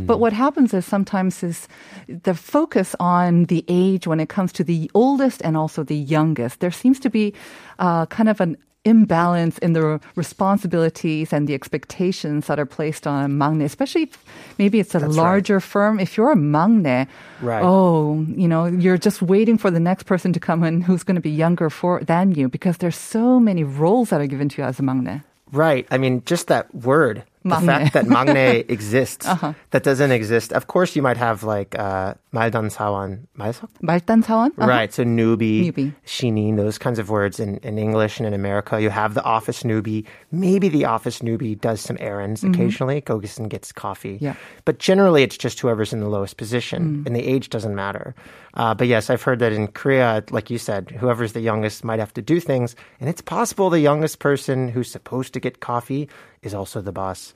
But 0.09 0.17
what 0.23 0.33
happens 0.33 0.73
is 0.73 0.85
sometimes 0.85 1.43
is 1.43 1.67
the 2.23 2.33
focus 2.33 2.89
on 2.99 3.45
the 3.53 3.61
age 3.67 4.03
when 4.09 4.19
it 4.25 4.29
comes 4.35 4.51
to 4.57 4.63
the 4.63 4.89
oldest 4.93 5.39
and 5.45 5.53
also 5.61 5.83
the 5.83 6.01
youngest. 6.17 6.55
There 6.63 6.75
seems 6.81 6.99
to 7.05 7.09
be 7.09 7.25
uh, 7.85 7.94
Uh, 7.95 8.05
kind 8.17 8.27
of 8.27 8.41
an 8.41 8.57
imbalance 8.83 9.57
in 9.65 9.71
the 9.73 9.99
responsibilities 10.15 11.33
and 11.33 11.47
the 11.47 11.53
expectations 11.53 12.47
that 12.47 12.59
are 12.59 12.65
placed 12.77 13.07
on 13.07 13.25
a 13.25 13.27
maknae, 13.41 13.63
especially 13.65 14.03
if 14.03 14.17
maybe 14.59 14.79
it's 14.79 14.93
a 14.95 14.99
That's 14.99 15.15
right. 15.17 15.23
larger 15.23 15.59
firm. 15.59 15.99
If 15.99 16.17
you're 16.17 16.31
a 16.31 16.35
maknae, 16.57 17.07
Right. 17.41 17.63
oh, 17.63 18.25
you 18.41 18.47
know, 18.47 18.65
you're 18.83 18.97
just 19.07 19.21
waiting 19.21 19.57
for 19.57 19.71
the 19.71 19.79
next 19.79 20.03
person 20.03 20.33
to 20.33 20.39
come 20.39 20.63
in 20.67 20.81
who's 20.81 21.03
going 21.07 21.15
to 21.15 21.21
be 21.31 21.35
younger 21.45 21.69
for 21.69 21.93
than 22.03 22.31
you 22.37 22.45
because 22.49 22.77
there's 22.77 22.97
so 23.15 23.39
many 23.39 23.63
roles 23.63 24.09
that 24.09 24.19
are 24.21 24.27
given 24.27 24.49
to 24.49 24.61
you 24.61 24.67
as 24.67 24.79
a 24.79 24.83
maknae. 24.83 25.23
Right. 25.51 25.87
I 25.89 25.97
mean, 25.97 26.21
just 26.25 26.47
that 26.47 26.65
word, 26.75 27.23
the 27.45 27.61
fact 27.61 27.93
that 27.93 28.05
maknae 28.05 28.69
exists, 28.69 29.25
uh-huh. 29.25 29.53
that 29.71 29.83
doesn't 29.83 30.11
exist. 30.11 30.51
Of 30.51 30.67
course, 30.67 30.95
you 30.95 31.01
might 31.01 31.17
have 31.17 31.43
like 31.43 31.77
uh, 31.77 32.15
말단 32.33 32.69
사원, 32.73 33.27
Right, 34.57 34.91
so 34.91 35.03
newbie, 35.03 35.71
newbie, 35.71 36.55
those 36.55 36.77
kinds 36.77 36.99
of 36.99 37.09
words 37.09 37.39
in, 37.39 37.57
in 37.57 37.77
English 37.77 38.17
and 38.17 38.25
in 38.25 38.33
America. 38.33 38.81
You 38.81 38.89
have 38.89 39.13
the 39.13 39.23
office 39.23 39.63
newbie. 39.63 40.05
Maybe 40.31 40.69
the 40.69 40.85
office 40.85 41.19
newbie 41.19 41.59
does 41.59 41.81
some 41.81 41.97
errands 41.99 42.41
mm-hmm. 42.41 42.53
occasionally, 42.53 43.01
goes 43.01 43.37
and 43.37 43.49
gets 43.49 43.71
coffee. 43.71 44.17
Yeah. 44.19 44.35
But 44.65 44.79
generally, 44.79 45.23
it's 45.23 45.37
just 45.37 45.59
whoever's 45.59 45.93
in 45.93 45.99
the 45.99 46.09
lowest 46.09 46.37
position, 46.37 47.03
mm. 47.03 47.05
and 47.05 47.15
the 47.15 47.25
age 47.25 47.49
doesn't 47.49 47.75
matter. 47.75 48.15
Uh, 48.55 48.73
but 48.73 48.87
yes, 48.87 49.09
I've 49.09 49.21
heard 49.21 49.39
that 49.39 49.51
in 49.51 49.67
Korea, 49.67 50.23
like 50.31 50.49
you 50.49 50.57
said, 50.57 50.89
whoever's 50.91 51.33
the 51.33 51.41
youngest 51.41 51.83
might 51.83 51.99
have 51.99 52.13
to 52.13 52.21
do 52.21 52.39
things, 52.39 52.75
and 52.99 53.09
it's 53.09 53.21
possible 53.21 53.69
the 53.69 53.79
youngest 53.79 54.19
person 54.19 54.69
who's 54.69 54.89
supposed 54.89 55.33
to 55.33 55.39
get 55.39 55.59
coffee 55.59 56.07
is 56.44 56.54
also 56.54 56.80
the 56.80 56.92
boss. 56.92 57.34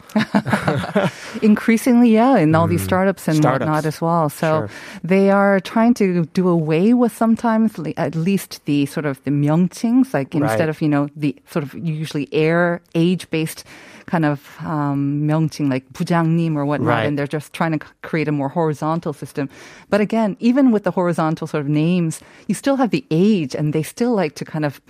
Increasingly, 1.42 2.10
yeah, 2.10 2.38
in 2.38 2.54
all 2.54 2.66
these 2.66 2.82
startups 2.82 3.28
and 3.28 3.36
Mm. 3.36 3.42
Startups. 3.42 3.60
whatnot 3.68 3.84
as 3.86 4.00
well. 4.00 4.28
So 4.28 4.46
Sure. 4.46 4.70
they 5.02 5.30
are 5.30 5.60
trying 5.60 5.94
to 5.94 6.24
do 6.32 6.48
away 6.48 6.94
with 6.94 7.14
sometimes 7.14 7.76
li- 7.78 7.94
at 7.96 8.14
least 8.14 8.64
the 8.64 8.86
sort 8.86 9.04
of 9.06 9.22
the 9.24 9.30
myungchings, 9.30 10.14
like 10.14 10.34
instead 10.34 10.60
Right. 10.60 10.68
of, 10.68 10.80
you 10.80 10.88
know, 10.88 11.08
the 11.16 11.36
sort 11.50 11.64
of 11.64 11.74
usually 11.74 12.28
air 12.32 12.80
age-based 12.94 13.64
kind 14.06 14.24
of 14.24 14.40
um, 14.64 15.22
myungching 15.28 15.68
like 15.70 15.84
부장님 15.92 16.56
or 16.56 16.64
whatnot, 16.64 16.88
Right. 16.88 17.06
and 17.06 17.18
they're 17.18 17.26
just 17.38 17.52
trying 17.52 17.72
to 17.78 17.84
c- 17.86 17.92
create 18.02 18.28
a 18.28 18.32
more 18.32 18.48
horizontal 18.50 19.12
system. 19.12 19.48
But 19.90 20.00
again, 20.00 20.36
even 20.40 20.70
with 20.72 20.84
the 20.84 20.90
horizontal 20.92 21.46
sort 21.46 21.62
of 21.64 21.68
names, 21.68 22.20
you 22.48 22.54
still 22.54 22.76
have 22.76 22.90
the 22.90 23.04
age, 23.10 23.54
and 23.54 23.72
they 23.72 23.82
still 23.82 24.14
like 24.14 24.34
to 24.36 24.44
kind 24.44 24.64
of 24.64 24.80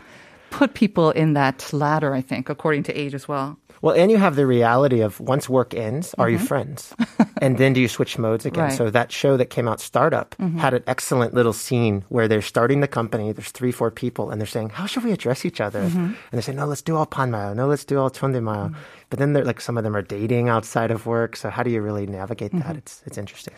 put 0.50 0.74
people 0.74 1.10
in 1.10 1.34
that 1.34 1.72
ladder, 1.72 2.12
I 2.14 2.20
think, 2.22 2.48
according 2.48 2.82
to 2.84 2.92
age 2.92 3.14
as 3.14 3.26
well. 3.28 3.56
Well, 3.81 3.95
and 3.95 4.11
you 4.11 4.17
have 4.17 4.35
the 4.35 4.45
reality 4.45 5.01
of 5.01 5.19
once 5.19 5.47
work 5.49 5.73
ends, 5.73 6.13
are 6.17 6.29
you 6.29 6.39
friends? 6.39 6.93
and 7.41 7.57
then 7.57 7.73
do 7.73 7.81
you 7.81 7.87
switch 7.87 8.17
modes 8.17 8.45
again? 8.45 8.59
Mm-hmm. 8.59 8.61
Right. 8.61 8.71
Mm-hmm. 8.71 8.85
So 8.85 8.89
that 8.91 9.11
show 9.11 9.37
that 9.37 9.49
came 9.49 9.67
out, 9.67 9.79
Startup, 9.79 10.35
had 10.57 10.73
an 10.73 10.83
excellent 10.87 11.33
little 11.33 11.53
scene 11.53 12.03
where 12.09 12.27
they're 12.27 12.41
starting 12.41 12.81
the 12.81 12.87
company. 12.87 13.31
There's 13.31 13.51
three, 13.51 13.71
four 13.71 13.91
people, 13.91 14.31
and 14.31 14.39
they're 14.39 14.47
saying, 14.47 14.69
"How 14.69 14.85
should 14.85 15.03
we 15.03 15.11
address 15.11 15.45
each 15.45 15.61
other?" 15.61 15.81
Mm-hmm. 15.83 15.97
And 15.99 16.33
they 16.33 16.41
say, 16.41 16.53
"No, 16.53 16.65
let's 16.65 16.81
do 16.81 16.95
all 16.95 17.05
panmayo. 17.05 17.55
No, 17.55 17.67
let's 17.67 17.85
do 17.85 17.99
all 17.99 18.09
chondemayo." 18.09 18.75
But 19.09 19.17
then 19.17 19.33
they're 19.33 19.45
like 19.45 19.59
some 19.59 19.77
of 19.77 19.83
them 19.83 19.95
are 19.95 20.03
dating 20.03 20.49
outside 20.49 20.91
of 20.91 21.05
work. 21.05 21.35
So 21.35 21.49
how 21.49 21.63
do 21.63 21.71
you 21.71 21.81
really 21.81 22.05
navigate 22.05 22.51
that? 22.51 22.61
Mm-hmm. 22.61 22.77
It's 22.77 23.01
it's 23.05 23.17
interesting. 23.17 23.53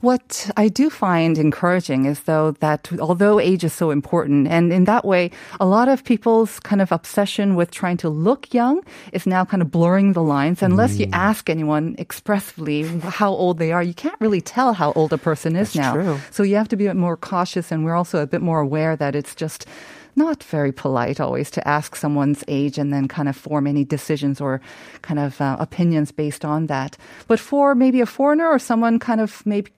What 0.00 0.50
I 0.56 0.68
do 0.68 0.88
find 0.88 1.36
encouraging 1.36 2.06
is 2.06 2.20
though 2.20 2.52
that 2.60 2.88
although 3.00 3.38
age 3.38 3.64
is 3.64 3.72
so 3.72 3.90
important, 3.90 4.48
and 4.48 4.72
in 4.72 4.84
that 4.84 5.04
way, 5.04 5.30
a 5.60 5.66
lot 5.66 5.88
of 5.88 6.04
people's 6.04 6.58
kind 6.60 6.80
of 6.80 6.90
obsession 6.90 7.54
with 7.54 7.70
trying 7.70 7.98
to 7.98 8.08
look 8.08 8.54
young 8.54 8.82
is 9.12 9.26
now 9.26 9.44
kind 9.44 9.60
of 9.60 9.63
blurring 9.64 10.12
the 10.12 10.22
lines. 10.22 10.62
Unless 10.62 10.98
you 10.98 11.08
ask 11.12 11.50
anyone 11.50 11.96
expressly 11.98 12.82
how 13.00 13.30
old 13.32 13.58
they 13.58 13.72
are, 13.72 13.82
you 13.82 13.94
can't 13.94 14.20
really 14.20 14.40
tell 14.40 14.72
how 14.72 14.92
old 14.92 15.12
a 15.12 15.18
person 15.18 15.56
is 15.56 15.72
That's 15.72 15.86
now. 15.86 15.94
true. 15.94 16.18
So 16.30 16.42
you 16.42 16.56
have 16.56 16.68
to 16.68 16.76
be 16.76 16.86
a 16.86 16.90
bit 16.90 16.96
more 16.96 17.16
cautious, 17.16 17.72
and 17.72 17.84
we're 17.84 17.94
also 17.96 18.20
a 18.20 18.26
bit 18.26 18.42
more 18.42 18.60
aware 18.60 18.96
that 18.96 19.14
it's 19.14 19.34
just 19.34 19.66
not 20.16 20.42
very 20.44 20.72
polite 20.72 21.20
always 21.20 21.50
to 21.50 21.66
ask 21.68 21.96
someone's 21.96 22.44
age 22.46 22.78
and 22.78 22.92
then 22.92 23.08
kind 23.08 23.28
of 23.28 23.36
form 23.36 23.66
any 23.66 23.84
decisions 23.84 24.40
or 24.40 24.60
kind 25.02 25.18
of 25.18 25.40
uh, 25.40 25.56
opinions 25.58 26.12
based 26.12 26.44
on 26.44 26.66
that. 26.66 26.96
But 27.26 27.40
for 27.40 27.74
maybe 27.74 28.00
a 28.00 28.06
foreigner 28.06 28.46
or 28.46 28.58
someone 28.58 28.98
kind 28.98 29.20
of 29.20 29.44
maybe 29.44 29.72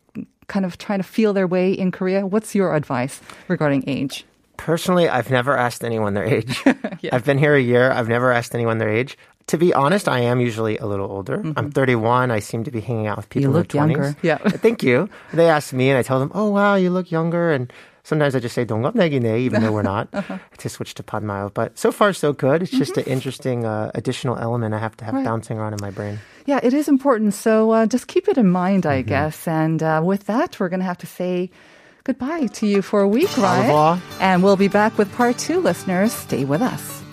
kind 0.49 0.64
of 0.64 0.79
trying 0.79 0.99
to 0.99 1.05
feel 1.05 1.33
their 1.33 1.46
way 1.46 1.72
in 1.72 1.90
Korea, 1.90 2.27
what's 2.27 2.55
your 2.55 2.75
advice 2.75 3.20
regarding 3.49 3.85
age? 3.88 4.25
Personally, 4.57 5.09
I've 5.09 5.31
never 5.31 5.57
asked 5.57 5.85
anyone 5.85 6.14
their 6.14 6.25
age. 6.25 6.62
I've 7.12 7.25
been 7.25 7.38
here 7.38 7.55
a 7.55 7.61
year. 7.61 7.90
I've 7.90 8.09
never 8.09 8.33
asked 8.33 8.55
anyone 8.55 8.79
their 8.79 8.88
age 8.88 9.18
To 9.47 9.58
be 9.58 9.73
honest, 9.73 10.08
I 10.08 10.19
am 10.21 10.39
usually 10.39 10.77
a 10.77 10.86
little 10.86 11.12
older. 11.12 11.43
I'm 11.58 11.71
31. 11.71 12.32
I 12.32 12.39
seem 12.39 12.63
to 12.63 12.71
be 12.71 12.80
hanging 12.80 13.08
out 13.08 13.17
with 13.17 13.27
people 13.30 13.51
Mm-hmm. 13.51 13.51
You 13.51 13.58
in 13.58 13.60
look 13.60 13.67
their 13.67 13.82
20s. 13.82 13.89
younger. 13.91 14.15
Yeah. 14.21 14.38
Thank 14.63 14.82
you. 14.84 15.10
They 15.34 15.49
ask 15.49 15.73
me, 15.73 15.89
and 15.89 15.97
I 15.99 16.04
tell 16.04 16.19
them, 16.19 16.32
"Oh 16.34 16.49
wow, 16.49 16.75
you 16.75 16.89
look 16.89 17.12
younger." 17.12 17.51
And 17.51 17.67
sometimes 18.04 18.32
I 18.34 18.39
just 18.39 18.56
say 18.56 18.63
"동갑내기네," 18.63 19.39
even 19.43 19.60
though 19.62 19.73
we're 19.75 19.84
not, 19.84 20.08
Uh-huh. 20.13 20.38
to 20.63 20.69
switch 20.69 20.93
to 20.95 21.04
padmayo. 21.04 21.51
But 21.54 21.75
so 21.77 21.91
far, 21.91 22.13
so 22.13 22.32
good. 22.32 22.62
It's 22.63 22.71
just 22.71 22.95
an 22.95 23.04
interesting 23.12 23.65
uh, 23.65 23.91
additional 23.93 24.38
element 24.38 24.71
I 24.73 24.80
have 24.80 24.95
to 24.97 25.06
have 25.06 25.12
Mm-hmm. 25.19 25.25
Right. 25.27 25.32
bouncing 25.36 25.58
around 25.60 25.73
in 25.73 25.82
my 25.84 25.91
brain. 25.91 26.19
Yeah, 26.45 26.62
it 26.63 26.71
is 26.73 26.88
important. 26.88 27.34
So 27.36 27.71
uh, 27.75 27.86
just 27.91 28.08
keep 28.08 28.30
it 28.32 28.38
in 28.38 28.47
mind, 28.47 28.86
I 28.86 29.01
Mm-hmm. 29.01 29.10
guess. 29.10 29.47
And 29.51 29.84
uh, 29.84 29.99
with 30.06 30.32
that, 30.32 30.60
we're 30.62 30.69
going 30.71 30.80
to 30.86 30.88
have 30.88 31.01
to 31.04 31.10
say 31.10 31.49
goodbye 32.08 32.47
to 32.62 32.65
you 32.71 32.82
for 32.82 33.01
a 33.01 33.10
week, 33.10 33.36
Au 33.38 33.41
right? 33.43 33.67
revoir. 33.67 33.99
And 34.21 34.43
we'll 34.47 34.56
be 34.56 34.69
back 34.71 34.95
with 34.97 35.12
part 35.17 35.36
two, 35.38 35.60
listeners. 35.60 36.13
Stay 36.13 36.45
with 36.45 36.62
us. 36.62 37.04